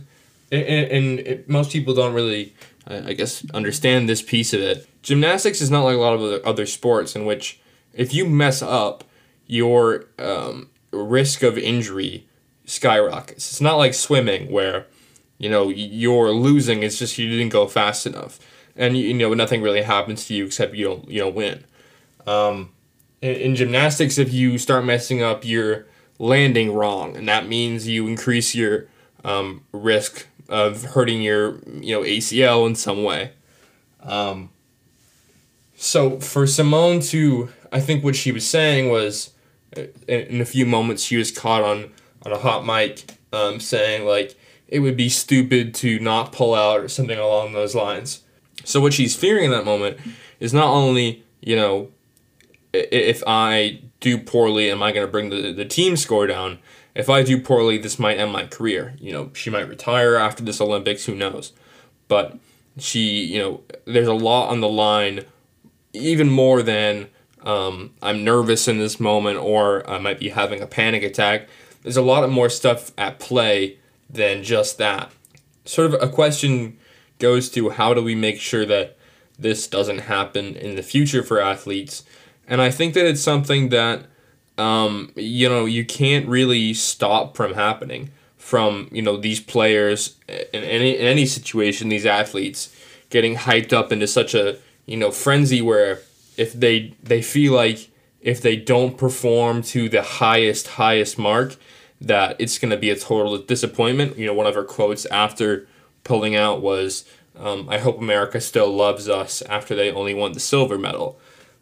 and, 0.52 1.22
and 1.22 1.48
most 1.48 1.72
people 1.72 1.94
don't 1.94 2.14
really, 2.14 2.56
I 2.88 3.14
guess, 3.14 3.46
understand 3.54 4.10
this 4.10 4.22
piece 4.22 4.54
of 4.54 4.62
it. 4.62 4.88
Gymnastics 5.04 5.62
is 5.62 5.70
not 5.70 5.84
like 5.84 5.96
a 5.96 6.00
lot 6.00 6.14
of 6.14 6.22
other, 6.22 6.42
other 6.46 6.66
sports 6.66 7.16
in 7.16 7.26
which 7.26 7.60
if 7.94 8.14
you 8.14 8.26
mess 8.26 8.62
up, 8.62 9.04
your 9.46 10.06
um, 10.18 10.70
risk 10.92 11.44
of 11.44 11.58
injury 11.58 12.26
skyrockets. 12.66 13.52
It's 13.52 13.62
not 13.62 13.76
like 13.76 13.94
swimming 13.94 14.52
where, 14.52 14.88
you 15.38 15.50
know, 15.50 15.70
you're 15.70 16.32
losing. 16.32 16.84
It's 16.84 16.98
just 16.98 17.18
you 17.18 17.30
didn't 17.30 17.52
go 17.52 17.68
fast 17.68 18.06
enough, 18.06 18.40
and 18.76 18.98
you 18.98 19.14
know 19.14 19.34
nothing 19.34 19.62
really 19.62 19.82
happens 19.82 20.26
to 20.28 20.34
you 20.34 20.46
except 20.46 20.76
you 20.76 20.86
don't 20.86 21.10
you 21.10 21.20
don't 21.20 21.36
win. 21.36 21.64
Um, 22.26 22.72
in, 23.22 23.36
in 23.36 23.56
gymnastics, 23.56 24.18
if 24.18 24.34
you 24.34 24.58
start 24.58 24.86
messing 24.86 25.22
up, 25.22 25.46
you're 25.46 25.86
landing 26.20 26.74
wrong, 26.74 27.18
and 27.18 27.28
that 27.28 27.48
means 27.48 27.88
you 27.88 28.08
increase 28.08 28.56
your 28.56 28.88
um, 29.24 29.64
risk 29.72 30.28
of 30.50 30.84
hurting 30.84 31.22
your 31.22 31.60
you 31.68 31.96
know 31.96 32.02
ACL 32.02 32.68
in 32.68 32.76
some 32.76 33.04
way. 33.04 33.32
Um, 34.02 34.50
so 35.76 36.20
for 36.20 36.46
Simone 36.48 37.00
to, 37.02 37.50
I 37.72 37.80
think 37.80 38.04
what 38.04 38.16
she 38.16 38.32
was 38.32 38.48
saying 38.48 38.90
was, 38.90 39.32
uh, 39.76 39.84
in 40.08 40.40
a 40.40 40.46
few 40.46 40.66
moments 40.66 41.04
she 41.04 41.18
was 41.18 41.32
caught 41.32 41.64
on 41.64 41.92
on 42.26 42.32
a 42.32 42.38
hot 42.38 42.66
mic 42.66 43.18
um, 43.34 43.60
saying 43.60 44.06
like 44.06 44.38
it 44.74 44.80
would 44.80 44.98
be 44.98 45.08
stupid 45.08 45.76
to 45.76 46.00
not 46.00 46.32
pull 46.32 46.56
out 46.56 46.80
or 46.80 46.88
something 46.88 47.20
along 47.20 47.54
those 47.54 47.76
lines. 47.76 48.24
So 48.64 48.82
what 48.82 48.92
she's 48.92 49.16
fearing 49.16 49.46
in 49.46 49.52
that 49.52 49.66
moment 49.66 50.00
is 50.40 50.52
not 50.52 50.68
only 50.68 51.24
you 51.42 51.56
know 51.56 51.90
if 52.74 53.24
I 53.28 53.82
do 54.00 54.18
poorly, 54.18 54.72
am 54.72 54.82
I 54.82 54.92
going 54.92 55.06
to 55.06 55.12
bring 55.12 55.30
the, 55.30 55.54
the 55.54 55.64
team 55.66 55.96
score 55.96 56.26
down? 56.26 56.58
If 56.96 57.08
I 57.08 57.22
do 57.22 57.40
poorly, 57.40 57.78
this 57.78 58.00
might 58.00 58.18
end 58.18 58.32
my 58.32 58.48
career. 58.48 58.96
You 59.00 59.12
know, 59.14 59.30
she 59.34 59.52
might 59.52 59.70
retire 59.70 60.16
after 60.16 60.44
this 60.44 60.60
Olympics, 60.60 61.06
who 61.06 61.14
knows? 61.14 61.54
But 62.08 62.38
she, 62.78 63.26
you 63.26 63.40
know, 63.40 63.62
there's 63.86 64.08
a 64.08 64.14
lot 64.14 64.50
on 64.50 64.60
the 64.60 64.68
line, 64.68 65.26
even 65.94 66.32
more 66.32 66.64
than 66.64 67.10
um, 67.44 67.92
I'm 68.02 68.24
nervous 68.24 68.68
in 68.68 68.80
this 68.80 69.00
moment 69.00 69.38
or 69.38 69.88
I 69.88 70.00
might 70.00 70.20
be 70.20 70.30
having 70.30 70.62
a 70.62 70.68
panic 70.68 71.04
attack. 71.04 71.48
There's 71.84 71.98
a 71.98 72.02
lot 72.02 72.24
of 72.24 72.32
more 72.32 72.50
stuff 72.50 72.92
at 72.98 73.20
play 73.20 73.78
than 74.14 74.44
just 74.44 74.78
that. 74.78 75.12
Sort 75.66 75.94
of 75.94 76.02
a 76.02 76.10
question 76.10 76.78
goes 77.20 77.50
to 77.50 77.70
how 77.72 77.94
do 77.94 78.04
we 78.04 78.16
make 78.16 78.40
sure 78.40 78.66
that 78.66 78.98
this 79.38 79.68
doesn't 79.68 80.00
happen 80.00 80.56
in 80.56 80.76
the 80.76 80.84
future 80.84 81.24
for 81.24 81.42
athletes? 81.42 82.04
And 82.48 82.62
I 82.62 82.70
think 82.70 82.94
that 82.94 83.06
it's 83.06 83.22
something 83.22 83.70
that, 83.70 84.06
um, 84.58 85.12
you 85.16 85.50
know, 85.50 85.66
you 85.66 85.86
can't 85.86 86.28
really 86.28 86.74
stop 86.74 87.36
from 87.36 87.54
happening 87.54 88.12
from, 88.38 88.90
you 88.92 89.02
know, 89.02 89.16
these 89.16 89.40
players 89.40 90.18
in 90.28 90.64
any, 90.64 90.98
in 90.98 91.06
any 91.06 91.26
situation, 91.26 91.88
these 91.88 92.06
athletes 92.06 92.76
getting 93.10 93.36
hyped 93.36 93.72
up 93.72 93.92
into 93.92 94.06
such 94.06 94.36
a, 94.36 94.58
you 94.86 94.98
know, 94.98 95.12
frenzy 95.12 95.62
where 95.62 96.02
if 96.36 96.52
they, 96.52 96.94
they 97.02 97.22
feel 97.22 97.54
like 97.54 97.90
if 98.22 98.42
they 98.42 98.58
don't 98.58 98.98
perform 98.98 99.62
to 99.62 99.88
the 99.88 100.02
highest, 100.02 100.68
highest 100.68 101.18
mark, 101.18 101.56
that 102.04 102.36
it's 102.38 102.60
going 102.60 102.72
to 102.72 102.78
be 102.78 102.90
a 102.90 102.96
total 102.96 103.38
disappointment. 103.38 104.18
You 104.18 104.26
know, 104.26 104.34
one 104.34 104.46
of 104.46 104.56
her 104.56 104.64
quotes 104.64 105.06
after 105.08 105.68
pulling 106.04 106.36
out 106.36 106.62
was, 106.62 107.06
um, 107.40 107.68
I 107.70 107.80
hope 107.80 107.98
America 107.98 108.42
still 108.42 108.72
loves 108.72 109.08
us 109.08 109.42
after 109.44 109.74
they 109.74 109.92
only 109.92 110.14
won 110.14 110.34
the 110.34 110.40
silver 110.40 110.78
medal. 110.78 111.18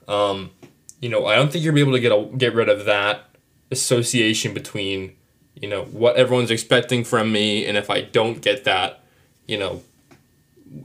Um, 0.07 0.51
you 1.00 1.10
know, 1.10 1.27
I 1.27 1.36
don't 1.36 1.51
think 1.51 1.63
you're 1.63 1.74
be 1.74 1.81
able 1.81 1.93
to 1.93 2.00
get 2.00 2.12
a, 2.12 2.25
get 2.38 2.53
rid 2.55 2.69
of 2.69 2.86
that 2.86 3.29
association 3.69 4.53
between, 4.53 5.15
you 5.55 5.69
know, 5.69 5.83
what 5.86 6.15
everyone's 6.15 6.51
expecting 6.51 7.03
from 7.03 7.31
me, 7.31 7.65
and 7.65 7.77
if 7.77 7.89
I 7.89 8.01
don't 8.01 8.41
get 8.41 8.63
that, 8.65 9.03
you 9.48 9.57
know, 9.57 9.83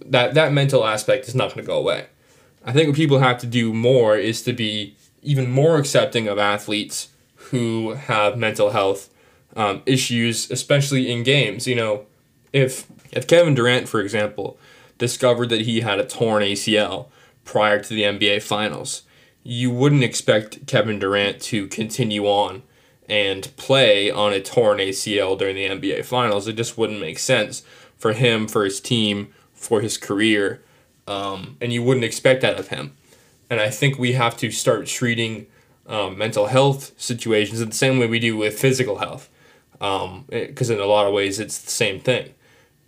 that 0.07 0.35
that 0.35 0.53
mental 0.53 0.87
aspect 0.87 1.29
is 1.29 1.35
not 1.35 1.55
going 1.55 1.65
to 1.65 1.67
go 1.67 1.79
away. 1.79 2.07
I 2.65 2.73
think 2.73 2.89
what 2.89 2.97
people 2.97 3.21
have 3.21 3.39
to 3.39 3.47
do 3.47 3.73
more 3.73 4.17
is 4.17 4.43
to 4.43 4.53
be 4.53 4.97
even 5.23 5.51
more 5.51 5.79
accepting 5.79 6.29
of 6.29 6.39
athletes 6.39 7.09
who 7.37 7.95
have 7.95 8.37
mental 8.37 8.71
health 8.71 9.09
um, 9.57 9.83
issues, 9.87 10.51
especially 10.51 11.11
in 11.11 11.23
games. 11.23 11.67
You 11.67 11.75
know, 11.75 12.07
if 12.53 12.87
if 13.11 13.27
Kevin 13.27 13.55
Durant, 13.55 13.89
for 13.89 14.01
example, 14.01 14.59
discovered 14.99 15.49
that 15.49 15.63
he 15.63 15.81
had 15.81 15.99
a 15.99 16.07
torn 16.07 16.43
ACL 16.43 17.07
prior 17.45 17.83
to 17.83 17.89
the 17.89 18.03
NBA 18.03 18.43
Finals, 18.43 19.03
you 19.43 19.71
wouldn't 19.71 20.05
expect 20.05 20.67
Kevin 20.67 20.99
Durant 20.99 21.41
to 21.43 21.67
continue 21.69 22.27
on 22.27 22.63
and 23.09 23.55
play 23.57 24.11
on 24.11 24.33
a 24.33 24.41
torn 24.41 24.79
ACL 24.79 25.39
during 25.39 25.55
the 25.55 25.69
NBA 25.69 26.05
Finals. 26.05 26.49
It 26.49 26.55
just 26.55 26.77
wouldn't 26.77 27.01
make 27.01 27.19
sense 27.19 27.63
for 27.97 28.13
him, 28.13 28.49
for 28.49 28.65
his 28.65 28.81
team, 28.81 29.33
for 29.55 29.81
his 29.81 29.97
career, 29.97 30.63
um, 31.07 31.57
and 31.61 31.73
you 31.73 31.83
wouldn't 31.83 32.05
expect 32.05 32.43
that 32.43 32.59
of 32.59 32.69
him. 32.69 32.97
And 33.49 33.61
I 33.61 33.71
think 33.71 33.99
we 33.99 34.13
have 34.13 34.37
to 34.39 34.51
start 34.51 34.87
treating 34.87 35.47
um, 35.87 36.19
mental 36.19 36.47
health 36.47 36.93
situations 37.01 37.65
the 37.65 37.73
same 37.73 37.99
way 37.99 38.07
we 38.07 38.19
do 38.19 38.37
with 38.37 38.59
physical 38.59 38.99
health, 38.99 39.29
because 39.79 40.71
um, 40.71 40.77
in 40.77 40.81
a 40.81 40.87
lot 40.87 41.07
of 41.07 41.13
ways 41.13 41.39
it's 41.39 41.59
the 41.59 41.71
same 41.71 42.01
thing. 42.01 42.33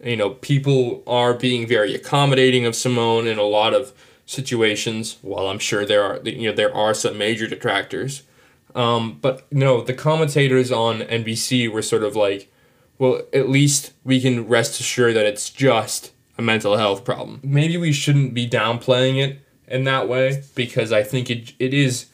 You 0.03 0.17
know, 0.17 0.31
people 0.31 1.03
are 1.07 1.35
being 1.35 1.67
very 1.67 1.95
accommodating 1.95 2.65
of 2.65 2.77
Simone 2.77 3.27
in 3.27 3.39
a 3.39 3.43
lot 3.43 3.75
of 3.75 3.93
situations. 4.27 5.19
While 5.23 5.49
I'm 5.49 5.59
sure 5.59 5.85
there 5.85 6.05
are 6.05 6.21
you 6.25 6.49
know 6.49 6.55
there 6.55 6.75
are 6.75 6.95
some 6.95 7.19
major 7.19 7.47
detractors, 7.47 8.23
um, 8.75 9.19
but 9.21 9.47
you 9.51 9.59
know 9.59 9.83
the 9.83 9.95
commentators 9.95 10.71
on 10.71 11.01
NBC 11.01 11.71
were 11.71 11.83
sort 11.83 12.05
of 12.05 12.15
like, 12.15 12.53
well, 12.99 13.23
at 13.33 13.49
least 13.49 13.93
we 14.05 14.21
can 14.21 14.47
rest 14.47 14.79
assured 14.81 15.17
that 15.17 15.27
it's 15.27 15.51
just 15.51 16.13
a 16.39 16.43
mental 16.43 16.77
health 16.77 17.05
problem. 17.05 17.41
Maybe 17.43 17.77
we 17.77 17.93
shouldn't 17.93 18.35
be 18.35 18.49
downplaying 18.49 19.19
it 19.23 19.41
in 19.67 19.85
that 19.85 20.09
way 20.09 20.45
because 20.55 20.93
I 20.93 21.03
think 21.03 21.29
it 21.29 21.53
it 21.59 21.75
is 21.75 22.07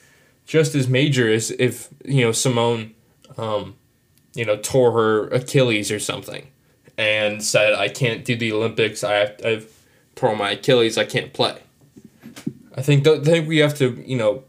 just 0.47 0.75
as 0.75 0.89
major 0.89 1.31
as 1.31 1.51
if 1.53 1.89
you 2.05 2.25
know 2.25 2.33
Simone, 2.33 2.95
um, 3.37 3.77
you 4.35 4.45
know, 4.45 4.57
tore 4.57 4.93
her 4.93 5.29
Achilles 5.29 5.91
or 5.91 5.99
something, 5.99 6.49
and 6.99 7.43
said 7.43 7.73
I 7.73 7.89
can't 7.89 8.25
do 8.25 8.37
the 8.37 8.53
Olympics. 8.53 9.03
I 9.03 9.15
have, 9.15 9.41
I've 9.45 9.87
torn 10.15 10.39
my 10.39 10.53
Achilles. 10.53 10.99
I 10.99 11.05
can't 11.05 11.33
play. 11.33 11.59
I 12.77 12.83
think 12.83 13.05
th- 13.05 13.25
think 13.25 13.49
we 13.49 13.59
have 13.59 13.77
to 13.79 14.03
you 14.07 14.17
know 14.17 14.45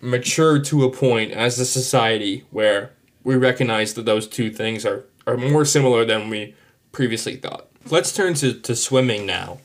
mature 0.00 0.58
to 0.60 0.84
a 0.84 0.90
point 0.90 1.32
as 1.32 1.58
a 1.58 1.64
society 1.64 2.44
where 2.50 2.92
we 3.24 3.34
recognize 3.36 3.94
that 3.94 4.04
those 4.04 4.28
two 4.28 4.50
things 4.50 4.84
are, 4.84 5.04
are 5.26 5.36
more 5.36 5.64
similar 5.64 6.04
than 6.04 6.28
we 6.28 6.54
previously 6.92 7.36
thought. 7.36 7.68
Let's 7.90 8.12
turn 8.12 8.34
to, 8.34 8.52
to 8.52 8.76
swimming 8.76 9.26
now, 9.26 9.58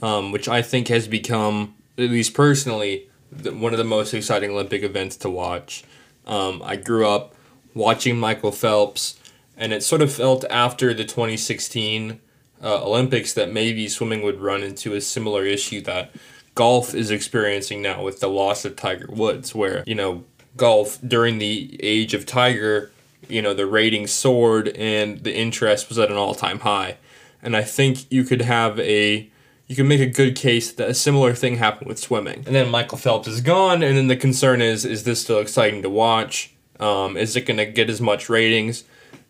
um, 0.00 0.32
which 0.32 0.48
I 0.48 0.62
think 0.62 0.88
has 0.88 1.08
become, 1.08 1.74
at 1.98 2.10
least 2.10 2.34
personally, 2.34 3.08
the, 3.32 3.52
one 3.52 3.72
of 3.72 3.78
the 3.78 3.84
most 3.84 4.14
exciting 4.14 4.50
Olympic 4.50 4.82
events 4.82 5.16
to 5.18 5.30
watch. 5.30 5.84
Um, 6.26 6.62
I 6.64 6.76
grew 6.76 7.08
up 7.08 7.34
watching 7.74 8.18
Michael 8.18 8.52
Phelps, 8.52 9.18
and 9.56 9.72
it 9.72 9.82
sort 9.82 10.02
of 10.02 10.12
felt 10.12 10.44
after 10.50 10.94
the 10.94 11.04
2016 11.04 12.20
uh, 12.62 12.84
Olympics 12.84 13.32
that 13.34 13.52
maybe 13.52 13.88
swimming 13.88 14.22
would 14.22 14.40
run 14.40 14.62
into 14.62 14.94
a 14.94 15.00
similar 15.00 15.44
issue 15.44 15.80
that 15.82 16.10
golf 16.54 16.94
is 16.94 17.10
experiencing 17.10 17.80
now 17.82 18.02
with 18.02 18.20
the 18.20 18.28
loss 18.28 18.64
of 18.64 18.76
Tiger 18.76 19.08
Woods, 19.08 19.54
where, 19.54 19.82
you 19.86 19.94
know, 19.94 20.24
golf 20.56 20.98
during 21.06 21.38
the 21.38 21.78
age 21.82 22.12
of 22.14 22.26
Tiger, 22.26 22.90
you 23.28 23.40
know, 23.40 23.54
the 23.54 23.66
ratings 23.66 24.10
soared 24.10 24.68
and 24.68 25.22
the 25.24 25.34
interest 25.34 25.88
was 25.88 25.98
at 25.98 26.10
an 26.10 26.16
all 26.16 26.34
time 26.34 26.60
high. 26.60 26.96
And 27.42 27.56
I 27.56 27.62
think 27.62 28.10
you 28.10 28.24
could 28.24 28.42
have 28.42 28.78
a 28.80 29.30
you 29.66 29.76
can 29.76 29.86
make 29.86 30.00
a 30.00 30.06
good 30.06 30.34
case 30.34 30.72
that 30.72 30.90
a 30.90 30.94
similar 30.94 31.32
thing 31.32 31.56
happened 31.56 31.86
with 31.86 31.98
swimming. 31.98 32.42
And 32.44 32.56
then 32.56 32.68
Michael 32.70 32.98
Phelps 32.98 33.28
is 33.28 33.40
gone, 33.40 33.84
and 33.84 33.96
then 33.96 34.08
the 34.08 34.16
concern 34.16 34.60
is 34.60 34.84
is 34.84 35.04
this 35.04 35.22
still 35.22 35.38
exciting 35.38 35.82
to 35.82 35.90
watch? 35.90 36.52
Um, 36.80 37.16
is 37.16 37.36
it 37.36 37.42
going 37.42 37.58
to 37.58 37.66
get 37.66 37.90
as 37.90 38.00
much 38.00 38.28
ratings? 38.28 38.84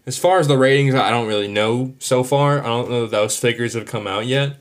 As 0.07 0.17
far 0.17 0.39
as 0.39 0.49
the 0.49 0.57
ratings, 0.57 0.95
I 0.95 1.11
don't 1.11 1.27
really 1.29 1.49
know 1.49 1.95
so 1.99 2.25
far. 2.25 2.61
I 2.61 2.67
don't 2.67 2.91
know 2.91 3.05
if 3.05 3.11
those 3.11 3.37
figures 3.37 3.75
have 3.75 3.87
come 3.87 4.07
out 4.07 4.27
yet. 4.27 4.57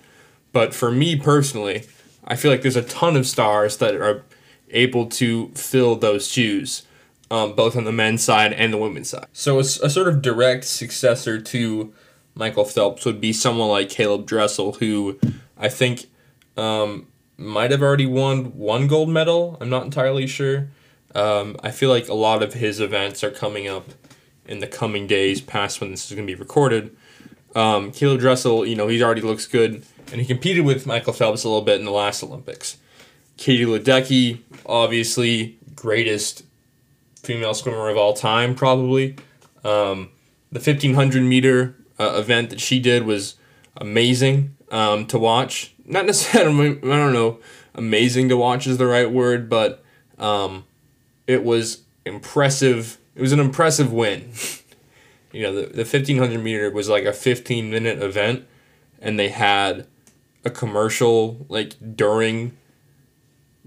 But 0.51 0.73
for 0.73 0.91
me 0.91 1.15
personally, 1.15 1.83
I 2.25 2.35
feel 2.35 2.51
like 2.51 2.61
there's 2.61 2.75
a 2.75 2.81
ton 2.81 3.15
of 3.15 3.27
stars 3.27 3.77
that 3.77 3.95
are 3.95 4.23
able 4.71 5.05
to 5.07 5.49
fill 5.49 5.95
those 5.95 6.27
shoes, 6.27 6.83
um, 7.31 7.55
both 7.55 7.75
on 7.75 7.85
the 7.85 7.91
men's 7.91 8.23
side 8.23 8.53
and 8.53 8.73
the 8.73 8.77
women's 8.77 9.09
side. 9.09 9.27
So 9.31 9.57
a, 9.57 9.61
a 9.61 9.89
sort 9.89 10.07
of 10.07 10.21
direct 10.21 10.65
successor 10.65 11.39
to 11.39 11.93
Michael 12.35 12.65
Phelps 12.65 13.05
would 13.05 13.21
be 13.21 13.33
someone 13.33 13.69
like 13.69 13.89
Caeleb 13.89 14.25
Dressel, 14.25 14.73
who 14.73 15.19
I 15.57 15.69
think 15.69 16.07
um, 16.57 17.07
might 17.37 17.71
have 17.71 17.81
already 17.81 18.05
won 18.05 18.57
one 18.57 18.87
gold 18.87 19.09
medal. 19.09 19.57
I'm 19.61 19.69
not 19.69 19.85
entirely 19.85 20.27
sure. 20.27 20.69
Um, 21.15 21.55
I 21.63 21.71
feel 21.71 21.89
like 21.89 22.07
a 22.07 22.13
lot 22.13 22.43
of 22.43 22.53
his 22.53 22.79
events 22.79 23.23
are 23.23 23.31
coming 23.31 23.67
up 23.67 23.85
in 24.45 24.59
the 24.59 24.67
coming 24.67 25.07
days 25.07 25.41
past 25.41 25.81
when 25.81 25.91
this 25.91 26.05
is 26.05 26.15
going 26.15 26.27
to 26.27 26.33
be 26.33 26.39
recorded. 26.39 26.95
Um, 27.55 27.91
Caeleb 27.91 28.19
Dressel, 28.19 28.65
you 28.65 28.75
know, 28.75 28.87
he 28.87 29.01
already 29.01 29.21
looks 29.21 29.47
good 29.47 29.83
and 30.11 30.21
he 30.21 30.25
competed 30.25 30.65
with 30.65 30.85
Michael 30.85 31.13
Phelps 31.13 31.43
a 31.43 31.49
little 31.49 31.63
bit 31.63 31.79
in 31.79 31.85
the 31.85 31.91
last 31.91 32.23
Olympics. 32.23 32.77
Katie 33.37 33.65
Ledecky, 33.65 34.39
obviously 34.65 35.57
greatest 35.75 36.43
female 37.15 37.53
swimmer 37.53 37.89
of 37.89 37.97
all 37.97 38.13
time, 38.13 38.55
probably. 38.55 39.15
Um, 39.63 40.09
the 40.51 40.59
1500 40.59 41.23
meter 41.23 41.75
uh, 41.99 42.15
event 42.17 42.49
that 42.49 42.59
she 42.59 42.79
did 42.79 43.03
was 43.03 43.35
amazing 43.77 44.55
um, 44.71 45.05
to 45.07 45.19
watch. 45.19 45.73
Not 45.85 46.05
necessarily, 46.05 46.69
I 46.77 46.97
don't 46.97 47.13
know, 47.13 47.39
amazing 47.75 48.29
to 48.29 48.37
watch 48.37 48.67
is 48.67 48.77
the 48.77 48.87
right 48.87 49.09
word, 49.09 49.49
but 49.49 49.83
um, 50.17 50.65
it 51.29 51.43
was 51.43 51.83
impressive. 52.05 52.97
It 53.13 53.21
was 53.21 53.31
an 53.31 53.39
impressive 53.39 53.93
win. 53.93 54.31
you 55.31 55.43
know, 55.43 55.53
the, 55.53 55.67
the 55.67 55.83
1500 55.83 56.43
meter 56.43 56.71
was 56.71 56.89
like 56.89 57.05
a 57.05 57.13
15 57.13 57.69
minute 57.69 58.01
event, 58.01 58.47
and 58.99 59.19
they 59.19 59.29
had 59.29 59.85
a 60.43 60.49
commercial 60.49 61.45
like 61.47 61.75
during 61.95 62.57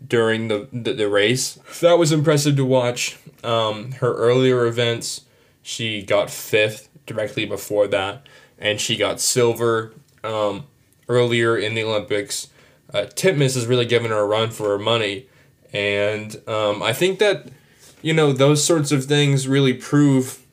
during 0.04 0.48
the, 0.48 0.66
the, 0.72 0.92
the 0.92 1.08
race. 1.08 1.60
That 1.80 1.98
was 1.98 2.10
impressive 2.10 2.56
to 2.56 2.64
watch. 2.64 3.16
Um, 3.44 3.92
her 3.92 4.12
earlier 4.14 4.66
events, 4.66 5.22
she 5.62 6.02
got 6.02 6.30
fifth 6.30 6.88
directly 7.06 7.44
before 7.44 7.86
that. 7.88 8.26
and 8.58 8.80
she 8.80 8.96
got 8.96 9.20
silver 9.20 9.92
um, 10.24 10.66
earlier 11.08 11.56
in 11.56 11.74
the 11.74 11.84
Olympics. 11.84 12.48
Uh, 12.92 13.06
Titmus 13.06 13.54
has 13.54 13.66
really 13.66 13.86
given 13.86 14.10
her 14.10 14.18
a 14.18 14.26
run 14.26 14.50
for 14.50 14.68
her 14.68 14.78
money, 14.78 15.28
and 15.72 16.36
um, 16.48 16.82
I 16.82 16.92
think 16.92 17.18
that 17.18 17.48
you 18.02 18.12
know 18.12 18.32
those 18.32 18.64
sorts 18.64 18.92
of 18.92 19.04
things 19.04 19.48
really 19.48 19.74
prove 19.74 20.44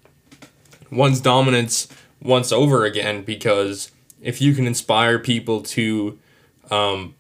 one's 0.91 1.19
dominance 1.21 1.88
once 2.21 2.51
over 2.51 2.85
again 2.85 3.23
because 3.23 3.91
if 4.21 4.41
you 4.41 4.53
can 4.53 4.67
inspire 4.67 5.19
people 5.19 5.61
to, 5.61 6.17
um, 6.69 7.15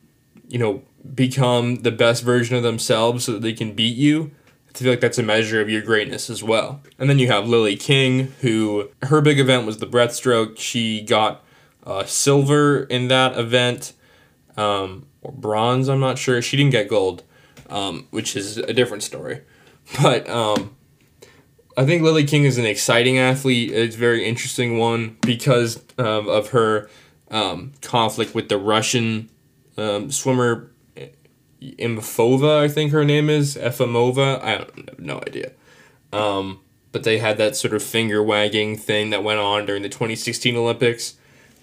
you 0.47 0.59
know, 0.59 0.81
become 1.15 1.77
the 1.77 1.91
best 1.91 2.23
version 2.23 2.57
of 2.57 2.63
themselves 2.63 3.25
so 3.25 3.33
that 3.33 3.41
they 3.41 3.53
can 3.53 3.73
beat 3.73 3.95
you, 3.95 4.31
I 4.67 4.77
feel 4.77 4.91
like 4.91 4.99
that's 4.99 5.17
a 5.17 5.23
measure 5.23 5.61
of 5.61 5.69
your 5.69 5.81
greatness 5.81 6.29
as 6.29 6.43
well. 6.43 6.81
And 6.97 7.09
then 7.09 7.19
you 7.19 7.27
have 7.27 7.47
Lily 7.47 7.75
King, 7.75 8.33
who 8.41 8.89
her 9.03 9.21
big 9.21 9.39
event 9.39 9.65
was 9.65 9.77
the 9.77 9.87
breaststroke. 9.87 10.57
She 10.57 11.01
got 11.01 11.43
uh, 11.85 12.05
silver 12.05 12.83
in 12.83 13.07
that 13.07 13.37
event, 13.37 13.93
um, 14.57 15.05
or 15.21 15.31
bronze, 15.31 15.89
I'm 15.89 15.99
not 15.99 16.17
sure. 16.17 16.41
She 16.41 16.57
didn't 16.57 16.71
get 16.71 16.87
gold, 16.89 17.23
um, 17.69 18.07
which 18.11 18.35
is 18.35 18.57
a 18.57 18.73
different 18.73 19.03
story. 19.03 19.41
But 20.01 20.29
um, 20.29 20.75
I 21.75 21.85
think 21.85 22.03
Lily 22.03 22.25
King 22.25 22.43
is 22.43 22.57
an 22.57 22.65
exciting 22.65 23.17
athlete. 23.17 23.71
It's 23.71 23.95
a 23.95 23.99
very 23.99 24.25
interesting 24.25 24.77
one 24.77 25.17
because 25.21 25.83
um, 25.97 26.27
of 26.29 26.49
her 26.49 26.89
um, 27.31 27.73
conflict 27.81 28.35
with 28.35 28.49
the 28.49 28.57
Russian 28.57 29.29
um, 29.77 30.11
swimmer 30.11 30.69
Imfova, 31.61 32.59
I 32.59 32.67
think 32.67 32.91
her 32.91 33.03
name 33.03 33.29
is 33.29 33.55
Efimova. 33.55 34.41
I 34.41 34.49
have 34.51 34.99
no 34.99 35.17
idea. 35.27 35.51
Um, 36.13 36.61
but 36.91 37.03
they 37.03 37.19
had 37.19 37.37
that 37.37 37.55
sort 37.55 37.73
of 37.73 37.83
finger 37.83 38.23
wagging 38.23 38.77
thing 38.77 39.09
that 39.11 39.23
went 39.23 39.39
on 39.39 39.65
during 39.65 39.83
the 39.83 39.89
2016 39.89 40.55
Olympics. 40.55 41.15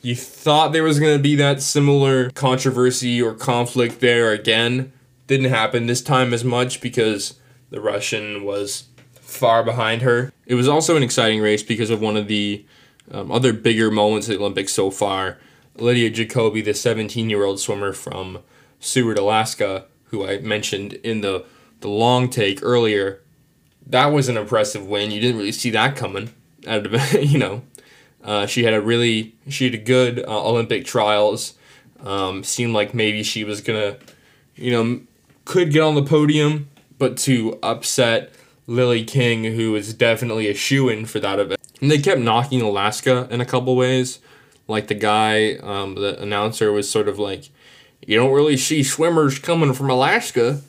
You 0.02 0.14
thought 0.14 0.72
there 0.72 0.84
was 0.84 1.00
going 1.00 1.16
to 1.16 1.22
be 1.22 1.34
that 1.36 1.62
similar 1.62 2.30
controversy 2.30 3.20
or 3.20 3.34
conflict 3.34 4.00
there 4.00 4.32
again. 4.32 4.92
Didn't 5.26 5.50
happen 5.50 5.86
this 5.86 6.02
time 6.02 6.32
as 6.32 6.44
much 6.44 6.80
because 6.80 7.38
the 7.70 7.80
Russian 7.80 8.44
was 8.44 8.84
far 9.12 9.64
behind 9.64 10.02
her. 10.02 10.32
It 10.46 10.54
was 10.54 10.68
also 10.68 10.96
an 10.96 11.02
exciting 11.02 11.40
race 11.40 11.62
because 11.62 11.90
of 11.90 12.00
one 12.00 12.16
of 12.16 12.28
the 12.28 12.64
um, 13.10 13.30
other 13.30 13.52
bigger 13.52 13.90
moments 13.90 14.28
at 14.28 14.32
the 14.32 14.40
Olympics 14.40 14.72
so 14.72 14.90
far. 14.90 15.38
Lydia 15.76 16.10
Jacoby, 16.10 16.62
the 16.62 16.74
17 16.74 17.28
year 17.28 17.44
old 17.44 17.60
swimmer 17.60 17.92
from 17.92 18.38
Seward, 18.80 19.18
Alaska, 19.18 19.86
who 20.04 20.26
I 20.26 20.38
mentioned 20.38 20.94
in 20.94 21.20
the, 21.20 21.44
the 21.80 21.88
long 21.88 22.28
take 22.28 22.62
earlier, 22.62 23.20
that 23.86 24.06
was 24.06 24.28
an 24.28 24.36
impressive 24.36 24.86
win. 24.86 25.10
You 25.10 25.20
didn't 25.20 25.38
really 25.38 25.52
see 25.52 25.70
that 25.70 25.96
coming. 25.96 26.32
Out 26.66 26.86
of, 26.86 27.12
you 27.22 27.38
know, 27.38 27.62
uh, 28.24 28.46
she 28.46 28.64
had 28.64 28.74
a 28.74 28.80
really 28.80 29.34
she 29.48 29.66
had 29.66 29.74
a 29.74 29.78
good 29.78 30.18
uh, 30.20 30.48
Olympic 30.48 30.84
trials. 30.84 31.54
Um, 32.00 32.44
seemed 32.44 32.74
like 32.74 32.92
maybe 32.92 33.22
she 33.22 33.44
was 33.44 33.60
gonna, 33.60 33.96
you 34.54 34.70
know, 34.70 35.00
could 35.46 35.72
get 35.72 35.80
on 35.80 35.94
the 35.94 36.02
podium, 36.02 36.68
but 36.98 37.16
to 37.18 37.58
upset 37.62 38.34
Lily 38.66 39.04
King, 39.04 39.44
who 39.44 39.74
is 39.74 39.94
definitely 39.94 40.48
a 40.48 40.54
shoe 40.54 40.90
in 40.90 41.06
for 41.06 41.20
that 41.20 41.38
event. 41.38 41.60
And 41.80 41.90
they 41.90 41.98
kept 41.98 42.20
knocking 42.20 42.60
Alaska 42.60 43.26
in 43.30 43.40
a 43.40 43.46
couple 43.46 43.74
ways. 43.76 44.18
Like 44.68 44.88
the 44.88 44.94
guy, 44.94 45.54
um, 45.62 45.94
the 45.94 46.20
announcer 46.20 46.72
was 46.72 46.90
sort 46.90 47.08
of 47.08 47.18
like, 47.18 47.48
you 48.04 48.16
don't 48.16 48.32
really 48.32 48.56
see 48.56 48.82
swimmers 48.82 49.38
coming 49.38 49.72
from 49.72 49.88
Alaska, 49.88 50.60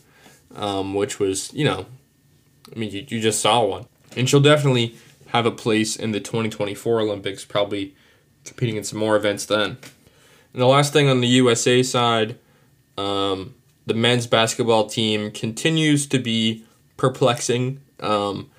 um, 0.55 0.93
which 0.93 1.19
was, 1.19 1.51
you 1.53 1.65
know, 1.65 1.85
I 2.73 2.79
mean, 2.79 2.91
you, 2.91 3.05
you 3.07 3.19
just 3.19 3.41
saw 3.41 3.65
one. 3.65 3.85
And 4.15 4.29
she'll 4.29 4.39
definitely 4.39 4.95
have 5.27 5.45
a 5.45 5.51
place 5.51 5.95
in 5.95 6.11
the 6.11 6.19
2024 6.19 7.01
Olympics, 7.01 7.43
probably 7.43 7.95
competing 8.45 8.77
in 8.77 8.83
some 8.83 8.99
more 8.99 9.15
events 9.15 9.45
then. 9.45 9.77
And 10.53 10.61
the 10.61 10.67
last 10.67 10.93
thing 10.93 11.09
on 11.09 11.21
the 11.21 11.27
USA 11.27 11.81
side, 11.83 12.37
um, 12.97 13.55
the 13.87 13.93
men's 13.93 14.27
basketball 14.27 14.87
team 14.87 15.31
continues 15.31 16.05
to 16.07 16.19
be 16.19 16.63
perplexing. 16.97 17.79
Um, 17.99 18.51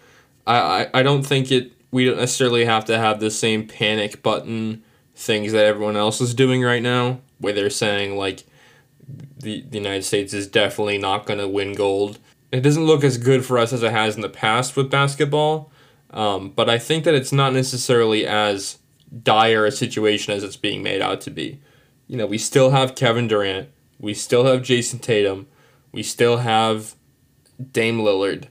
I, 0.47 0.57
I, 0.59 0.91
I 0.95 1.03
don't 1.03 1.23
think 1.23 1.53
it. 1.53 1.73
We 1.91 2.07
don't 2.07 2.17
necessarily 2.17 2.64
have 2.64 2.85
to 2.87 2.99
have 2.99 3.21
the 3.21 3.31
same 3.31 3.67
panic 3.67 4.23
button 4.23 4.83
things 5.14 5.53
that 5.53 5.64
everyone 5.64 5.97
else 5.97 6.21
is 6.21 6.35
doing 6.35 6.62
right 6.62 6.83
now, 6.83 7.21
where 7.38 7.53
they're 7.53 7.71
saying 7.71 8.17
like 8.17 8.45
the, 9.38 9.62
the 9.62 9.79
United 9.79 10.05
States 10.05 10.33
is 10.33 10.47
definitely 10.47 10.99
not 10.99 11.27
going 11.27 11.38
to 11.38 11.49
win 11.49 11.75
gold. 11.75 12.19
It 12.51 12.61
doesn't 12.61 12.85
look 12.85 13.05
as 13.05 13.19
good 13.19 13.45
for 13.45 13.59
us 13.59 13.73
as 13.73 13.83
it 13.83 13.91
has 13.91 14.17
in 14.17 14.23
the 14.23 14.29
past 14.29 14.77
with 14.77 14.91
basketball, 14.91 15.71
um, 16.11 16.51
but 16.51 16.71
I 16.71 16.79
think 16.79 17.05
that 17.05 17.14
it's 17.14 17.33
not 17.33 17.53
necessarily 17.53 18.27
as 18.27 18.79
dire 19.23 19.67
a 19.67 19.73
situation 19.73 20.35
as 20.35 20.43
it's 20.43 20.57
being 20.57 20.83
made 20.83 21.03
out 21.03 21.21
to 21.23 21.31
be. 21.31 21.61
You 22.07 22.17
know, 22.17 22.27
we 22.27 22.38
still 22.38 22.71
have 22.71 22.95
Kevin 22.95 23.29
Durant, 23.29 23.69
we 23.99 24.15
still 24.15 24.45
have 24.45 24.63
Jayson 24.63 25.01
Tatum, 25.01 25.47
we 25.93 26.03
still 26.03 26.39
have 26.39 26.95
Dame 27.73 27.99
Lillard. 27.99 28.45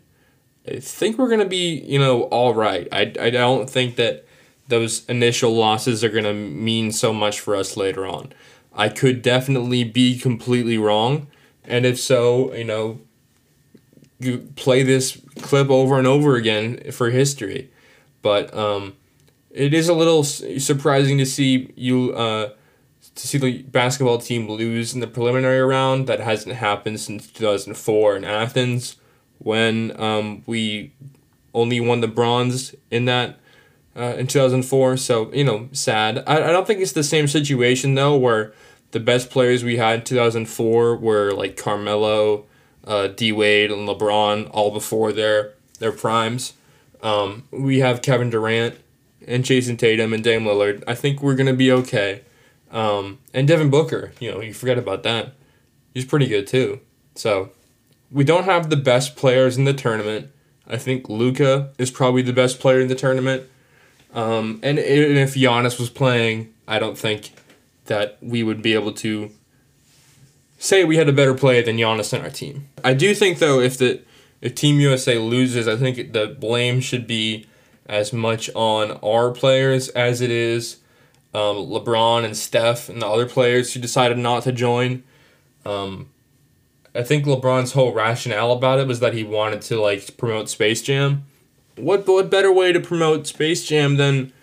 I 0.67 0.79
think 0.79 1.17
we're 1.17 1.29
going 1.29 1.39
to 1.39 1.45
be, 1.45 1.79
you 1.85 1.97
know, 1.97 2.23
all 2.23 2.53
right. 2.53 2.87
I, 2.91 3.13
I 3.19 3.29
don't 3.29 3.69
think 3.69 3.95
that 3.95 4.25
those 4.67 5.05
initial 5.05 5.55
losses 5.55 6.03
are 6.03 6.09
going 6.09 6.25
to 6.25 6.33
mean 6.33 6.91
so 6.91 7.13
much 7.13 7.39
for 7.39 7.55
us 7.55 7.77
later 7.77 8.05
on. 8.05 8.33
I 8.73 8.89
could 8.89 9.21
definitely 9.21 9.83
be 9.85 10.19
completely 10.19 10.77
wrong. 10.77 11.27
And 11.63 11.85
if 11.85 11.99
so, 11.99 12.53
you 12.53 12.65
know, 12.65 12.99
you 14.19 14.51
play 14.55 14.83
this 14.83 15.21
clip 15.41 15.69
over 15.69 15.97
and 15.97 16.07
over 16.07 16.35
again 16.35 16.91
for 16.91 17.09
history. 17.09 17.71
But 18.21 18.53
um, 18.53 18.95
it 19.51 19.73
is 19.73 19.87
a 19.87 19.93
little 19.93 20.23
surprising 20.23 21.17
to 21.17 21.25
see 21.25 21.71
you 21.75 22.13
uh, 22.13 22.51
to 23.17 23.27
see 23.27 23.37
the 23.37 23.63
basketball 23.63 24.19
team 24.19 24.47
lose 24.47 24.93
in 24.93 25.01
the 25.01 25.07
preliminary 25.07 25.61
round. 25.61 26.07
That 26.07 26.21
hasn't 26.21 26.55
happened 26.55 26.99
since 26.99 27.27
two 27.27 27.43
thousand 27.43 27.75
four 27.75 28.15
in 28.15 28.23
Athens, 28.23 28.95
when 29.39 29.99
um, 29.99 30.43
we 30.45 30.93
only 31.53 31.79
won 31.79 32.01
the 32.01 32.07
bronze 32.07 32.75
in 32.89 33.05
that 33.05 33.39
uh, 33.95 34.15
in 34.17 34.27
two 34.27 34.39
thousand 34.39 34.63
four. 34.63 34.97
So 34.97 35.33
you 35.33 35.43
know, 35.43 35.67
sad. 35.71 36.23
I, 36.25 36.49
I 36.49 36.51
don't 36.51 36.65
think 36.65 36.79
it's 36.79 36.93
the 36.93 37.03
same 37.03 37.27
situation 37.27 37.95
though, 37.95 38.15
where 38.15 38.53
the 38.91 38.99
best 39.01 39.29
players 39.29 39.63
we 39.63 39.77
had 39.77 39.99
in 39.99 40.05
two 40.05 40.15
thousand 40.15 40.47
four 40.47 40.95
were 40.95 41.31
like 41.31 41.57
Carmelo 41.57 42.45
uh, 42.85 43.07
D 43.07 43.31
Wade 43.31 43.71
and 43.71 43.87
LeBron 43.87 44.49
all 44.51 44.71
before 44.71 45.11
their 45.11 45.53
their 45.79 45.91
primes. 45.91 46.53
Um, 47.01 47.43
we 47.51 47.79
have 47.79 48.01
Kevin 48.01 48.29
Durant 48.29 48.75
and 49.27 49.43
Jayson 49.43 49.77
Tatum 49.77 50.13
and 50.13 50.23
Dame 50.23 50.45
Lillard. 50.45 50.83
I 50.87 50.95
think 50.95 51.21
we're 51.21 51.35
gonna 51.35 51.53
be 51.53 51.71
okay. 51.71 52.21
Um, 52.71 53.19
and 53.33 53.47
Devin 53.47 53.69
Booker, 53.69 54.11
you 54.19 54.31
know, 54.31 54.41
you 54.41 54.53
forget 54.53 54.77
about 54.77 55.03
that. 55.03 55.33
He's 55.93 56.05
pretty 56.05 56.27
good 56.27 56.47
too. 56.47 56.81
So 57.15 57.51
we 58.11 58.23
don't 58.23 58.43
have 58.43 58.69
the 58.69 58.75
best 58.75 59.15
players 59.15 59.57
in 59.57 59.63
the 59.63 59.73
tournament. 59.73 60.31
I 60.67 60.77
think 60.77 61.09
Luka 61.09 61.71
is 61.77 61.91
probably 61.91 62.21
the 62.21 62.33
best 62.33 62.59
player 62.59 62.81
in 62.81 62.87
the 62.87 62.95
tournament. 62.95 63.43
Um, 64.13 64.59
and, 64.63 64.77
and 64.79 65.17
if 65.17 65.35
Giannis 65.35 65.79
was 65.79 65.89
playing, 65.89 66.53
I 66.67 66.79
don't 66.79 66.97
think 66.97 67.31
that 67.85 68.17
we 68.21 68.43
would 68.43 68.61
be 68.61 68.73
able 68.73 68.91
to 68.93 69.31
say 70.59 70.83
we 70.83 70.97
had 70.97 71.07
a 71.07 71.13
better 71.13 71.33
player 71.33 71.61
than 71.61 71.77
Giannis 71.77 72.17
on 72.17 72.23
our 72.23 72.29
team. 72.29 72.67
I 72.83 72.93
do 72.93 73.13
think 73.13 73.39
though 73.39 73.59
if 73.59 73.77
the 73.77 74.01
if 74.41 74.53
Team 74.53 74.79
USA 74.79 75.17
loses, 75.17 75.67
I 75.67 75.75
think 75.75 76.13
the 76.13 76.27
blame 76.27 76.79
should 76.79 77.07
be 77.07 77.47
as 77.87 78.13
much 78.13 78.49
on 78.53 78.91
our 79.03 79.31
players 79.31 79.89
as 79.89 80.21
it 80.21 80.29
is 80.29 80.77
um, 81.37 81.57
LeBron 81.57 82.25
and 82.25 82.35
Steph 82.35 82.89
and 82.89 83.01
the 83.01 83.07
other 83.07 83.27
players 83.27 83.73
who 83.73 83.79
decided 83.79 84.17
not 84.17 84.43
to 84.43 84.51
join. 84.51 85.03
Um, 85.65 86.09
I 86.95 87.03
think 87.03 87.25
LeBron's 87.25 87.73
whole 87.73 87.93
rationale 87.93 88.51
about 88.51 88.79
it 88.79 88.87
was 88.87 88.99
that 89.01 89.13
he 89.13 89.23
wanted 89.23 89.61
to 89.63 89.79
like 89.79 90.17
promote 90.17 90.49
Space 90.49 90.81
Jam. 90.81 91.25
What 91.75 92.07
what 92.07 92.31
better 92.31 92.51
way 92.51 92.73
to 92.73 92.79
promote 92.79 93.27
Space 93.27 93.65
Jam 93.65 93.97
than 93.97 94.33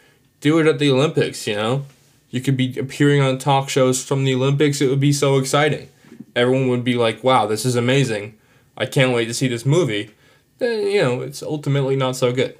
do 0.41 0.59
it 0.59 0.67
at 0.67 0.79
the 0.79 0.91
Olympics? 0.91 1.47
You 1.47 1.57
know, 1.57 1.87
you 2.31 2.41
could 2.41 2.57
be 2.57 2.79
appearing 2.79 3.21
on 3.21 3.39
talk 3.39 3.69
shows 3.69 4.05
from 4.05 4.25
the 4.25 4.35
Olympics. 4.35 4.81
It 4.81 4.89
would 4.89 5.01
be 5.01 5.13
so 5.13 5.37
exciting 5.39 5.89
everyone 6.37 6.69
would 6.69 6.85
be 6.85 6.95
like, 6.95 7.23
wow, 7.23 7.47
this 7.47 7.65
is 7.65 7.77
amazing. 7.77 8.37
I 8.77 8.87
can't 8.87 9.13
wait 9.13 9.27
to 9.27 9.35
see 9.35 9.49
this 9.49 9.65
movie. 9.65 10.11
Then, 10.59 10.87
you 10.87 11.03
know, 11.03 11.21
it's 11.21 11.43
ultimately 11.43 11.97
not 11.97 12.17
so 12.17 12.33
good. 12.33 12.59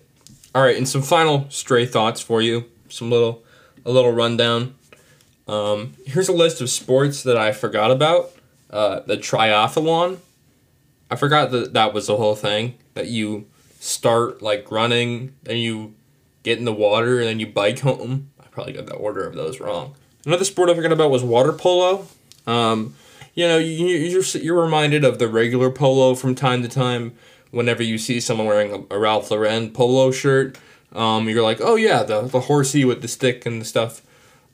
All 0.55 0.63
right, 0.63 0.77
and 0.77 0.89
some 0.89 1.03
final 1.03 1.47
stray 1.51 1.87
thoughts 1.87 2.21
for 2.21 2.41
you. 2.41 2.65
Some 2.89 3.11
little, 3.11 3.44
a 3.85 3.91
little 3.91 4.13
rundown. 4.13 4.75
Um, 5.47 5.95
here's 6.07 6.29
a 6.29 6.33
list 6.33 6.61
of 6.61 6.71
sports 6.71 7.23
that 7.23 7.37
I 7.37 7.53
forgot 7.53 7.91
about. 7.91 8.33
Uh, 8.71 9.01
the 9.01 9.17
triathlon. 9.17 10.19
I 11.11 11.17
forgot 11.17 11.51
that 11.53 11.75
that 11.75 11.93
was 11.93 12.07
the 12.07 12.17
whole 12.17 12.35
thing. 12.35 12.75
That 12.95 13.09
you 13.09 13.47
start 13.79 14.43
like 14.43 14.71
running, 14.71 15.35
and 15.47 15.59
you 15.59 15.95
get 16.43 16.59
in 16.59 16.65
the 16.65 16.73
water, 16.73 17.19
and 17.19 17.29
then 17.29 17.41
you 17.41 17.47
bike 17.47 17.81
home. 17.81 18.31
I 18.41 18.47
probably 18.47 18.73
got 18.73 18.87
the 18.87 18.95
order 18.95 19.27
of 19.27 19.35
those 19.35 19.61
wrong. 19.61 19.95
Another 20.27 20.45
sport 20.45 20.71
I 20.71 20.75
forgot 20.75 20.93
about 20.93 21.11
was 21.11 21.23
water 21.23 21.53
polo. 21.53 22.07
Um, 22.47 22.95
you 23.35 23.47
know, 23.47 23.59
you, 23.59 23.87
you're, 23.87 24.23
you're 24.23 24.63
reminded 24.63 25.05
of 25.05 25.19
the 25.19 25.29
regular 25.29 25.71
polo 25.71 26.15
from 26.15 26.35
time 26.35 26.63
to 26.63 26.69
time 26.69 27.15
whenever 27.51 27.83
you 27.83 27.99
see 27.99 28.21
someone 28.21 28.47
wearing 28.47 28.87
a, 28.91 28.95
a 28.95 28.99
Ralph 28.99 29.31
Lauren 29.31 29.71
polo 29.71 30.11
shirt. 30.11 30.57
Um, 30.95 31.29
you're 31.29 31.43
like, 31.43 31.61
oh 31.61 31.75
yeah, 31.75 32.03
the, 32.03 32.23
the 32.23 32.41
horsey 32.41 32.85
with 32.85 33.03
the 33.03 33.09
stick 33.09 33.47
and 33.47 33.61
the 33.61 33.65
stuff. 33.65 34.03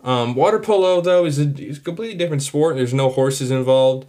Um, 0.02 0.34
water 0.34 0.58
polo 0.58 1.00
though 1.00 1.24
is 1.26 1.38
a, 1.38 1.48
is 1.62 1.78
a 1.78 1.80
completely 1.80 2.16
different 2.16 2.42
sport. 2.42 2.76
There's 2.76 2.94
no 2.94 3.10
horses 3.10 3.50
involved, 3.50 4.06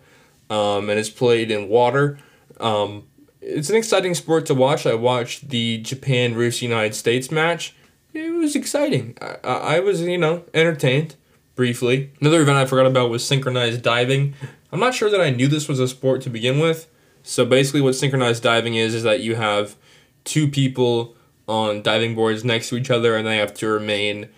um, 0.49 0.89
and 0.89 0.97
it's 0.97 1.09
played 1.09 1.51
in 1.51 1.67
water. 1.67 2.17
Um, 2.59 3.07
it's 3.41 3.69
an 3.69 3.75
exciting 3.75 4.13
sport 4.15 4.45
to 4.45 4.53
watch. 4.53 4.85
I 4.85 4.93
watched 4.93 5.49
the 5.49 5.79
Japan 5.79 6.33
versus 6.33 6.61
United 6.61 6.95
States 6.95 7.31
match. 7.31 7.75
It 8.13 8.29
was 8.33 8.55
exciting. 8.55 9.17
I, 9.21 9.37
I, 9.43 9.75
I 9.75 9.79
was 9.79 10.01
you 10.01 10.17
know 10.17 10.43
entertained 10.53 11.15
briefly. 11.55 12.11
Another 12.21 12.41
event 12.41 12.57
I 12.57 12.65
forgot 12.65 12.85
about 12.85 13.09
was 13.09 13.25
synchronized 13.25 13.81
diving. 13.81 14.33
I'm 14.71 14.79
not 14.79 14.93
sure 14.93 15.09
that 15.09 15.19
I 15.19 15.31
knew 15.31 15.47
this 15.47 15.67
was 15.67 15.79
a 15.79 15.87
sport 15.87 16.21
to 16.21 16.29
begin 16.29 16.59
with. 16.59 16.87
So 17.23 17.45
basically, 17.45 17.81
what 17.81 17.95
synchronized 17.95 18.43
diving 18.43 18.75
is 18.75 18.93
is 18.93 19.03
that 19.03 19.19
you 19.19 19.35
have 19.35 19.75
two 20.23 20.47
people 20.47 21.15
on 21.47 21.81
diving 21.81 22.15
boards 22.15 22.43
next 22.43 22.69
to 22.69 22.77
each 22.77 22.89
other, 22.89 23.15
and 23.15 23.27
they 23.27 23.37
have 23.37 23.53
to 23.55 23.67
remain, 23.67 24.29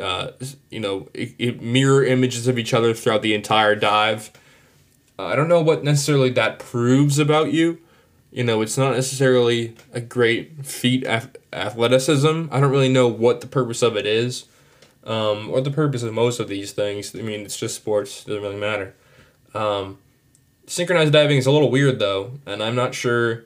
uh, 0.00 0.30
you 0.70 0.80
know, 0.80 1.08
i 1.16 1.34
i 1.40 1.50
mirror 1.60 2.04
images 2.04 2.46
of 2.46 2.58
each 2.58 2.74
other 2.74 2.94
throughout 2.94 3.22
the 3.22 3.34
entire 3.34 3.74
dive. 3.74 4.30
Uh, 5.18 5.26
I 5.26 5.36
don't 5.36 5.48
know 5.48 5.60
what 5.60 5.84
necessarily 5.84 6.30
that 6.30 6.58
proves 6.58 7.18
about 7.18 7.52
you. 7.52 7.78
You 8.30 8.44
know, 8.44 8.60
it's 8.60 8.76
not 8.76 8.94
necessarily 8.94 9.74
a 9.92 10.00
great 10.00 10.66
feat 10.66 11.04
af- 11.06 11.30
athleticism. 11.52 12.48
I 12.50 12.60
don't 12.60 12.70
really 12.70 12.92
know 12.92 13.08
what 13.08 13.40
the 13.40 13.46
purpose 13.46 13.82
of 13.82 13.96
it 13.96 14.06
is, 14.06 14.44
um, 15.04 15.50
or 15.50 15.60
the 15.60 15.70
purpose 15.70 16.02
of 16.02 16.12
most 16.12 16.38
of 16.38 16.48
these 16.48 16.72
things. 16.72 17.14
I 17.16 17.22
mean, 17.22 17.40
it's 17.40 17.56
just 17.56 17.76
sports; 17.76 18.22
it 18.22 18.28
doesn't 18.28 18.42
really 18.42 18.60
matter. 18.60 18.94
Um, 19.54 19.98
synchronized 20.66 21.12
diving 21.12 21.38
is 21.38 21.46
a 21.46 21.50
little 21.50 21.70
weird 21.70 21.98
though, 21.98 22.32
and 22.46 22.62
I'm 22.62 22.74
not 22.74 22.94
sure 22.94 23.44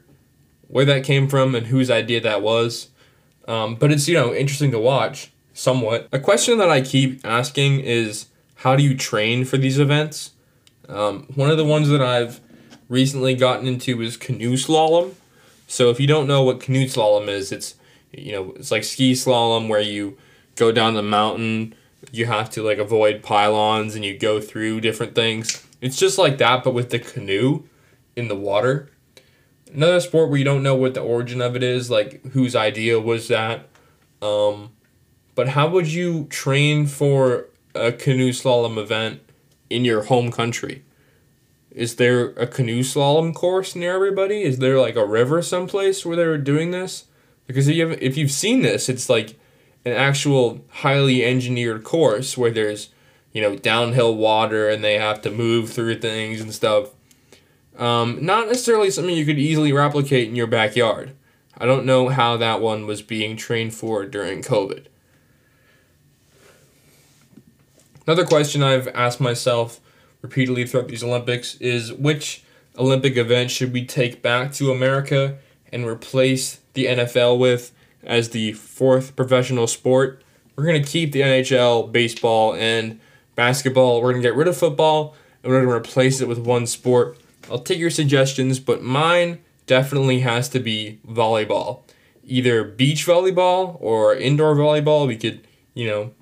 where 0.68 0.84
that 0.84 1.04
came 1.04 1.28
from 1.28 1.54
and 1.54 1.66
whose 1.66 1.90
idea 1.90 2.20
that 2.20 2.42
was. 2.42 2.88
Um, 3.48 3.74
but 3.74 3.90
it's 3.90 4.08
you 4.08 4.14
know 4.14 4.34
interesting 4.34 4.70
to 4.72 4.78
watch 4.78 5.32
somewhat. 5.54 6.08
A 6.12 6.18
question 6.18 6.58
that 6.58 6.70
I 6.70 6.80
keep 6.80 7.24
asking 7.24 7.80
is 7.80 8.26
how 8.56 8.76
do 8.76 8.82
you 8.82 8.96
train 8.96 9.44
for 9.44 9.56
these 9.56 9.78
events? 9.78 10.32
Um, 10.88 11.26
one 11.34 11.50
of 11.50 11.56
the 11.56 11.64
ones 11.64 11.88
that 11.88 12.02
I've 12.02 12.40
recently 12.88 13.34
gotten 13.34 13.66
into 13.66 14.00
is 14.02 14.16
canoe 14.16 14.54
slalom. 14.54 15.14
So 15.66 15.90
if 15.90 15.98
you 15.98 16.06
don't 16.06 16.26
know 16.26 16.42
what 16.42 16.60
canoe 16.60 16.84
slalom 16.84 17.28
is, 17.28 17.50
it's 17.50 17.74
you 18.12 18.32
know 18.32 18.52
it's 18.56 18.70
like 18.70 18.84
ski 18.84 19.12
slalom 19.12 19.68
where 19.68 19.80
you 19.80 20.16
go 20.54 20.70
down 20.70 20.94
the 20.94 21.02
mountain, 21.02 21.74
you 22.10 22.26
have 22.26 22.50
to 22.50 22.62
like 22.62 22.78
avoid 22.78 23.22
pylons 23.22 23.94
and 23.94 24.04
you 24.04 24.16
go 24.18 24.40
through 24.40 24.80
different 24.80 25.14
things. 25.14 25.66
It's 25.80 25.96
just 25.96 26.18
like 26.18 26.38
that, 26.38 26.62
but 26.62 26.74
with 26.74 26.90
the 26.90 26.98
canoe 26.98 27.64
in 28.14 28.28
the 28.28 28.36
water. 28.36 28.90
Another 29.72 30.00
sport 30.00 30.28
where 30.28 30.38
you 30.38 30.44
don't 30.44 30.62
know 30.62 30.74
what 30.74 30.94
the 30.94 31.00
origin 31.00 31.40
of 31.40 31.56
it 31.56 31.62
is, 31.62 31.90
like 31.90 32.24
whose 32.32 32.54
idea 32.54 33.00
was 33.00 33.28
that. 33.28 33.68
Um, 34.20 34.70
but 35.34 35.50
how 35.50 35.68
would 35.68 35.88
you 35.88 36.24
train 36.24 36.86
for 36.86 37.46
a 37.74 37.92
canoe 37.92 38.30
slalom 38.30 38.76
event 38.76 39.20
in 39.70 39.84
your 39.84 40.04
home 40.04 40.30
country? 40.30 40.84
Is 41.70 41.96
there 41.96 42.30
a 42.30 42.46
canoe 42.46 42.80
slalom 42.80 43.34
course 43.34 43.74
near 43.74 43.94
everybody? 43.94 44.42
Is 44.42 44.58
there 44.58 44.78
like 44.78 44.96
a 44.96 45.06
river 45.06 45.40
someplace 45.40 46.04
where 46.04 46.16
they're 46.16 46.36
doing 46.36 46.70
this? 46.70 47.06
Because 47.46 47.66
if 47.66 47.76
you 47.76 47.88
have, 47.88 48.02
if 48.02 48.16
you've 48.16 48.30
seen 48.30 48.62
this, 48.62 48.88
it's 48.90 49.08
like 49.08 49.38
an 49.84 49.92
actual 49.92 50.64
highly 50.68 51.24
engineered 51.24 51.82
course 51.82 52.36
where 52.36 52.50
there's 52.50 52.90
you 53.32 53.40
know, 53.40 53.56
downhill 53.56 54.14
water 54.14 54.68
and 54.68 54.84
they 54.84 54.98
have 54.98 55.22
to 55.22 55.30
move 55.30 55.70
through 55.70 55.98
things 55.98 56.40
and 56.40 56.52
stuff. 56.52 56.90
Um, 57.78 58.18
not 58.24 58.48
necessarily 58.48 58.90
something 58.90 59.14
you 59.14 59.24
could 59.24 59.38
easily 59.38 59.72
replicate 59.72 60.28
in 60.28 60.36
your 60.36 60.46
backyard. 60.46 61.14
I 61.56 61.66
don't 61.66 61.86
know 61.86 62.08
how 62.08 62.36
that 62.36 62.60
one 62.60 62.86
was 62.86 63.02
being 63.02 63.36
trained 63.36 63.74
for 63.74 64.04
during 64.04 64.42
COVID. 64.42 64.86
Another 68.06 68.24
question 68.24 68.62
I've 68.62 68.88
asked 68.88 69.20
myself 69.20 69.80
repeatedly 70.22 70.66
throughout 70.66 70.88
these 70.88 71.04
Olympics 71.04 71.54
is 71.56 71.92
which 71.92 72.42
Olympic 72.76 73.16
event 73.16 73.50
should 73.50 73.72
we 73.72 73.84
take 73.84 74.22
back 74.22 74.52
to 74.54 74.72
America 74.72 75.38
and 75.72 75.86
replace 75.86 76.60
the 76.74 76.86
NFL 76.86 77.38
with 77.38 77.72
as 78.02 78.30
the 78.30 78.54
fourth 78.54 79.14
professional 79.14 79.66
sport? 79.66 80.22
We're 80.56 80.64
going 80.64 80.82
to 80.82 80.88
keep 80.88 81.12
the 81.12 81.20
NHL, 81.20 81.92
baseball, 81.92 82.54
and 82.54 83.00
basketball. 83.34 84.02
We're 84.02 84.12
going 84.12 84.22
to 84.22 84.28
get 84.28 84.36
rid 84.36 84.48
of 84.48 84.56
football 84.56 85.14
and 85.42 85.52
we're 85.52 85.60
going 85.60 85.70
to 85.70 85.76
replace 85.76 86.20
it 86.20 86.28
with 86.28 86.38
one 86.38 86.66
sport. 86.66 87.18
I'll 87.50 87.58
take 87.58 87.78
your 87.78 87.90
suggestions, 87.90 88.60
but 88.60 88.82
mine 88.82 89.40
definitely 89.66 90.20
has 90.20 90.48
to 90.50 90.60
be 90.60 91.00
volleyball. 91.06 91.80
Either 92.24 92.64
beach 92.64 93.06
volleyball 93.06 93.76
or 93.80 94.14
indoor 94.14 94.54
volleyball. 94.54 95.06
We 95.06 95.16
could, 95.16 95.46
you 95.74 95.88
know, 95.88 96.12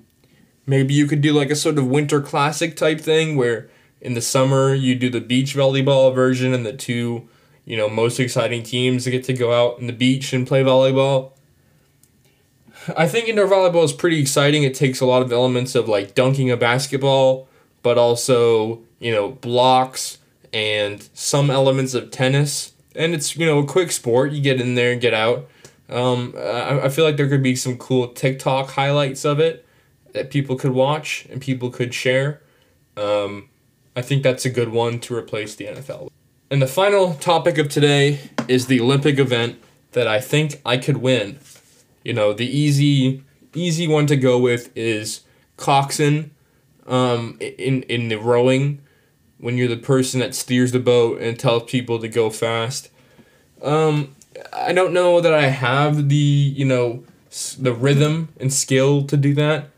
maybe 0.65 0.93
you 0.93 1.05
could 1.07 1.21
do 1.21 1.33
like 1.33 1.49
a 1.49 1.55
sort 1.55 1.77
of 1.77 1.87
winter 1.87 2.21
classic 2.21 2.75
type 2.75 2.99
thing 2.99 3.35
where 3.35 3.69
in 3.99 4.13
the 4.13 4.21
summer 4.21 4.73
you 4.73 4.95
do 4.95 5.09
the 5.09 5.21
beach 5.21 5.55
volleyball 5.55 6.13
version 6.13 6.53
and 6.53 6.65
the 6.65 6.73
two, 6.73 7.27
you 7.65 7.77
know, 7.77 7.87
most 7.87 8.19
exciting 8.19 8.63
teams 8.63 9.05
get 9.05 9.23
to 9.25 9.33
go 9.33 9.53
out 9.53 9.79
in 9.79 9.87
the 9.87 9.93
beach 9.93 10.33
and 10.33 10.47
play 10.47 10.63
volleyball. 10.63 11.33
I 12.97 13.07
think 13.07 13.27
indoor 13.27 13.47
volleyball 13.47 13.83
is 13.83 13.93
pretty 13.93 14.19
exciting. 14.19 14.63
It 14.63 14.73
takes 14.73 15.01
a 15.01 15.05
lot 15.05 15.21
of 15.21 15.31
elements 15.31 15.75
of 15.75 15.87
like 15.87 16.15
dunking 16.15 16.49
a 16.49 16.57
basketball, 16.57 17.47
but 17.83 17.99
also, 17.99 18.81
you 18.99 19.11
know, 19.11 19.29
blocks 19.29 20.17
and 20.53 21.07
some 21.13 21.49
elements 21.49 21.93
of 21.93 22.11
tennis. 22.11 22.73
And 22.95 23.13
it's, 23.13 23.37
you 23.37 23.45
know, 23.45 23.59
a 23.59 23.65
quick 23.65 23.91
sport. 23.91 24.31
You 24.31 24.41
get 24.41 24.59
in 24.59 24.75
there 24.75 24.91
and 24.91 25.01
get 25.01 25.13
out. 25.13 25.49
Um, 25.89 26.33
I, 26.37 26.81
I 26.83 26.89
feel 26.89 27.05
like 27.05 27.17
there 27.17 27.27
could 27.27 27.43
be 27.43 27.55
some 27.55 27.77
cool 27.77 28.07
TikTok 28.09 28.71
highlights 28.71 29.25
of 29.25 29.39
it 29.39 29.65
that 30.13 30.29
people 30.29 30.55
could 30.55 30.71
watch 30.71 31.25
and 31.29 31.41
people 31.41 31.69
could 31.69 31.93
share. 31.93 32.41
Um, 32.97 33.49
I 33.95 34.01
think 34.01 34.23
that's 34.23 34.45
a 34.45 34.49
good 34.49 34.69
one 34.69 34.99
to 35.01 35.15
replace 35.15 35.55
the 35.55 35.65
NFL. 35.65 36.09
And 36.49 36.61
the 36.61 36.67
final 36.67 37.13
topic 37.15 37.57
of 37.57 37.69
today 37.69 38.19
is 38.47 38.67
the 38.67 38.79
Olympic 38.79 39.19
event 39.19 39.57
that 39.91 40.07
I 40.07 40.19
think 40.19 40.61
I 40.65 40.77
could 40.77 40.97
win. 40.97 41.39
You 42.03 42.13
know, 42.13 42.33
the 42.33 42.45
easy 42.45 43.23
easy 43.53 43.87
one 43.87 44.07
to 44.07 44.15
go 44.15 44.39
with 44.39 44.75
is 44.75 45.21
coxswain 45.57 46.31
um, 46.87 47.37
in 47.39 47.83
in 47.83 48.07
the 48.07 48.17
rowing 48.17 48.81
when 49.41 49.57
you're 49.57 49.67
the 49.67 49.75
person 49.75 50.19
that 50.21 50.33
steers 50.33 50.71
the 50.71 50.79
boat 50.79 51.19
and 51.19 51.37
tells 51.37 51.63
people 51.63 51.99
to 51.99 52.07
go 52.07 52.29
fast. 52.29 52.89
Um, 53.61 54.15
I 54.53 54.71
don't 54.71 54.93
know 54.93 55.19
that 55.19 55.33
I 55.33 55.47
have 55.47 56.09
the 56.09 56.15
you 56.15 56.65
know 56.65 57.03
the 57.59 57.73
rhythm 57.73 58.29
and 58.39 58.53
skill 58.53 59.03
to 59.07 59.17
do 59.17 59.33
that 59.33 59.69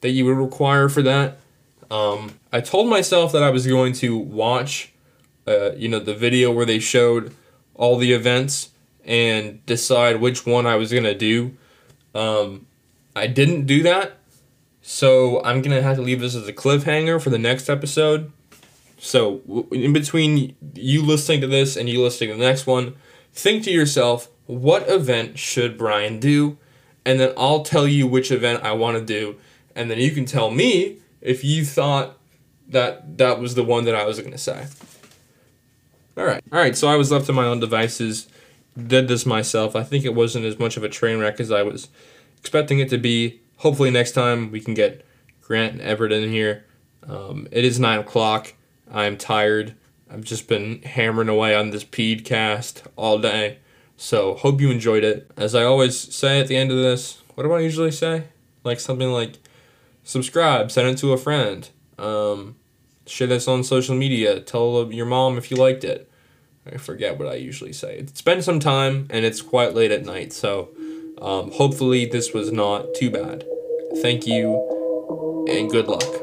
that 0.00 0.10
you 0.10 0.24
would 0.24 0.36
require 0.36 0.88
for 0.88 1.02
that. 1.02 1.38
Um, 1.90 2.38
I 2.52 2.60
told 2.60 2.88
myself 2.88 3.32
that 3.32 3.42
I 3.42 3.50
was 3.50 3.66
going 3.66 3.92
to 3.94 4.16
watch, 4.16 4.92
uh, 5.46 5.72
you 5.72 5.88
know, 5.88 5.98
the 5.98 6.14
video 6.14 6.50
where 6.50 6.64
they 6.64 6.78
showed 6.78 7.34
all 7.74 7.96
the 7.96 8.12
events 8.12 8.70
and 9.04 9.64
decide 9.66 10.20
which 10.20 10.46
one 10.46 10.66
I 10.66 10.76
was 10.76 10.92
gonna 10.92 11.14
do. 11.14 11.56
Um, 12.14 12.66
I 13.14 13.26
didn't 13.26 13.66
do 13.66 13.82
that, 13.82 14.18
so 14.82 15.42
I'm 15.42 15.62
gonna 15.62 15.82
have 15.82 15.96
to 15.96 16.02
leave 16.02 16.20
this 16.20 16.34
as 16.34 16.46
a 16.48 16.52
cliffhanger 16.52 17.20
for 17.20 17.30
the 17.30 17.38
next 17.38 17.68
episode. 17.68 18.32
So 19.00 19.66
in 19.72 19.92
between 19.92 20.56
you 20.74 21.02
listening 21.02 21.40
to 21.40 21.46
this 21.46 21.76
and 21.76 21.88
you 21.88 22.02
listening 22.02 22.30
to 22.30 22.36
the 22.36 22.44
next 22.44 22.66
one, 22.66 22.96
think 23.32 23.64
to 23.64 23.70
yourself, 23.70 24.28
what 24.46 24.88
event 24.88 25.38
should 25.38 25.78
Brian 25.78 26.20
do? 26.20 26.58
And 27.04 27.18
then 27.18 27.32
I'll 27.36 27.62
tell 27.62 27.88
you 27.88 28.06
which 28.06 28.30
event 28.30 28.62
I 28.62 28.72
want 28.72 28.98
to 28.98 29.04
do, 29.04 29.36
and 29.74 29.90
then 29.90 29.98
you 29.98 30.10
can 30.10 30.26
tell 30.26 30.50
me 30.50 30.98
if 31.22 31.42
you 31.42 31.64
thought 31.64 32.18
that 32.68 33.16
that 33.16 33.40
was 33.40 33.54
the 33.54 33.64
one 33.64 33.84
that 33.86 33.94
I 33.94 34.04
was 34.04 34.18
going 34.18 34.32
to 34.32 34.38
say. 34.38 34.66
All 36.16 36.24
right. 36.24 36.42
All 36.52 36.58
right, 36.58 36.76
so 36.76 36.86
I 36.86 36.96
was 36.96 37.10
left 37.10 37.26
to 37.26 37.32
my 37.32 37.46
own 37.46 37.58
devices 37.58 38.28
did 38.86 39.08
this 39.08 39.26
myself. 39.26 39.74
I 39.74 39.82
think 39.82 40.04
it 40.04 40.14
wasn't 40.14 40.44
as 40.44 40.58
much 40.58 40.76
of 40.76 40.84
a 40.84 40.88
train 40.88 41.18
wreck 41.18 41.40
as 41.40 41.50
I 41.50 41.62
was 41.62 41.88
expecting 42.38 42.78
it 42.78 42.88
to 42.90 42.98
be. 42.98 43.40
Hopefully, 43.58 43.90
next 43.90 44.12
time 44.12 44.50
we 44.50 44.60
can 44.60 44.74
get 44.74 45.04
Grant 45.40 45.74
and 45.74 45.82
Everett 45.82 46.12
in 46.12 46.30
here. 46.30 46.64
Um, 47.06 47.48
it 47.50 47.64
is 47.64 47.80
9 47.80 47.98
o'clock. 47.98 48.54
I'm 48.90 49.16
tired. 49.16 49.74
I've 50.10 50.24
just 50.24 50.48
been 50.48 50.82
hammering 50.82 51.28
away 51.28 51.54
on 51.54 51.70
this 51.70 51.84
PEDcast 51.84 52.82
all 52.96 53.18
day. 53.18 53.58
So, 53.96 54.34
hope 54.34 54.60
you 54.60 54.70
enjoyed 54.70 55.04
it. 55.04 55.30
As 55.36 55.54
I 55.54 55.62
always 55.62 55.96
say 56.14 56.40
at 56.40 56.48
the 56.48 56.56
end 56.56 56.70
of 56.70 56.78
this, 56.78 57.22
what 57.34 57.44
do 57.44 57.52
I 57.52 57.60
usually 57.60 57.90
say? 57.90 58.24
Like 58.64 58.80
something 58.80 59.10
like 59.10 59.34
subscribe, 60.02 60.70
send 60.70 60.88
it 60.88 60.98
to 60.98 61.12
a 61.12 61.18
friend, 61.18 61.68
um, 61.98 62.56
share 63.06 63.26
this 63.26 63.46
on 63.46 63.62
social 63.62 63.94
media, 63.94 64.40
tell 64.40 64.90
your 64.92 65.06
mom 65.06 65.38
if 65.38 65.50
you 65.50 65.56
liked 65.56 65.84
it. 65.84 66.10
I 66.66 66.76
forget 66.76 67.18
what 67.18 67.28
I 67.28 67.34
usually 67.34 67.72
say. 67.72 67.96
It's 67.98 68.22
been 68.22 68.42
some 68.42 68.60
time 68.60 69.06
and 69.10 69.24
it's 69.24 69.40
quite 69.40 69.74
late 69.74 69.90
at 69.90 70.04
night, 70.04 70.32
so 70.32 70.70
um, 71.20 71.50
hopefully 71.52 72.06
this 72.06 72.32
was 72.32 72.52
not 72.52 72.94
too 72.94 73.10
bad. 73.10 73.44
Thank 74.02 74.26
you 74.26 75.46
and 75.48 75.70
good 75.70 75.88
luck. 75.88 76.19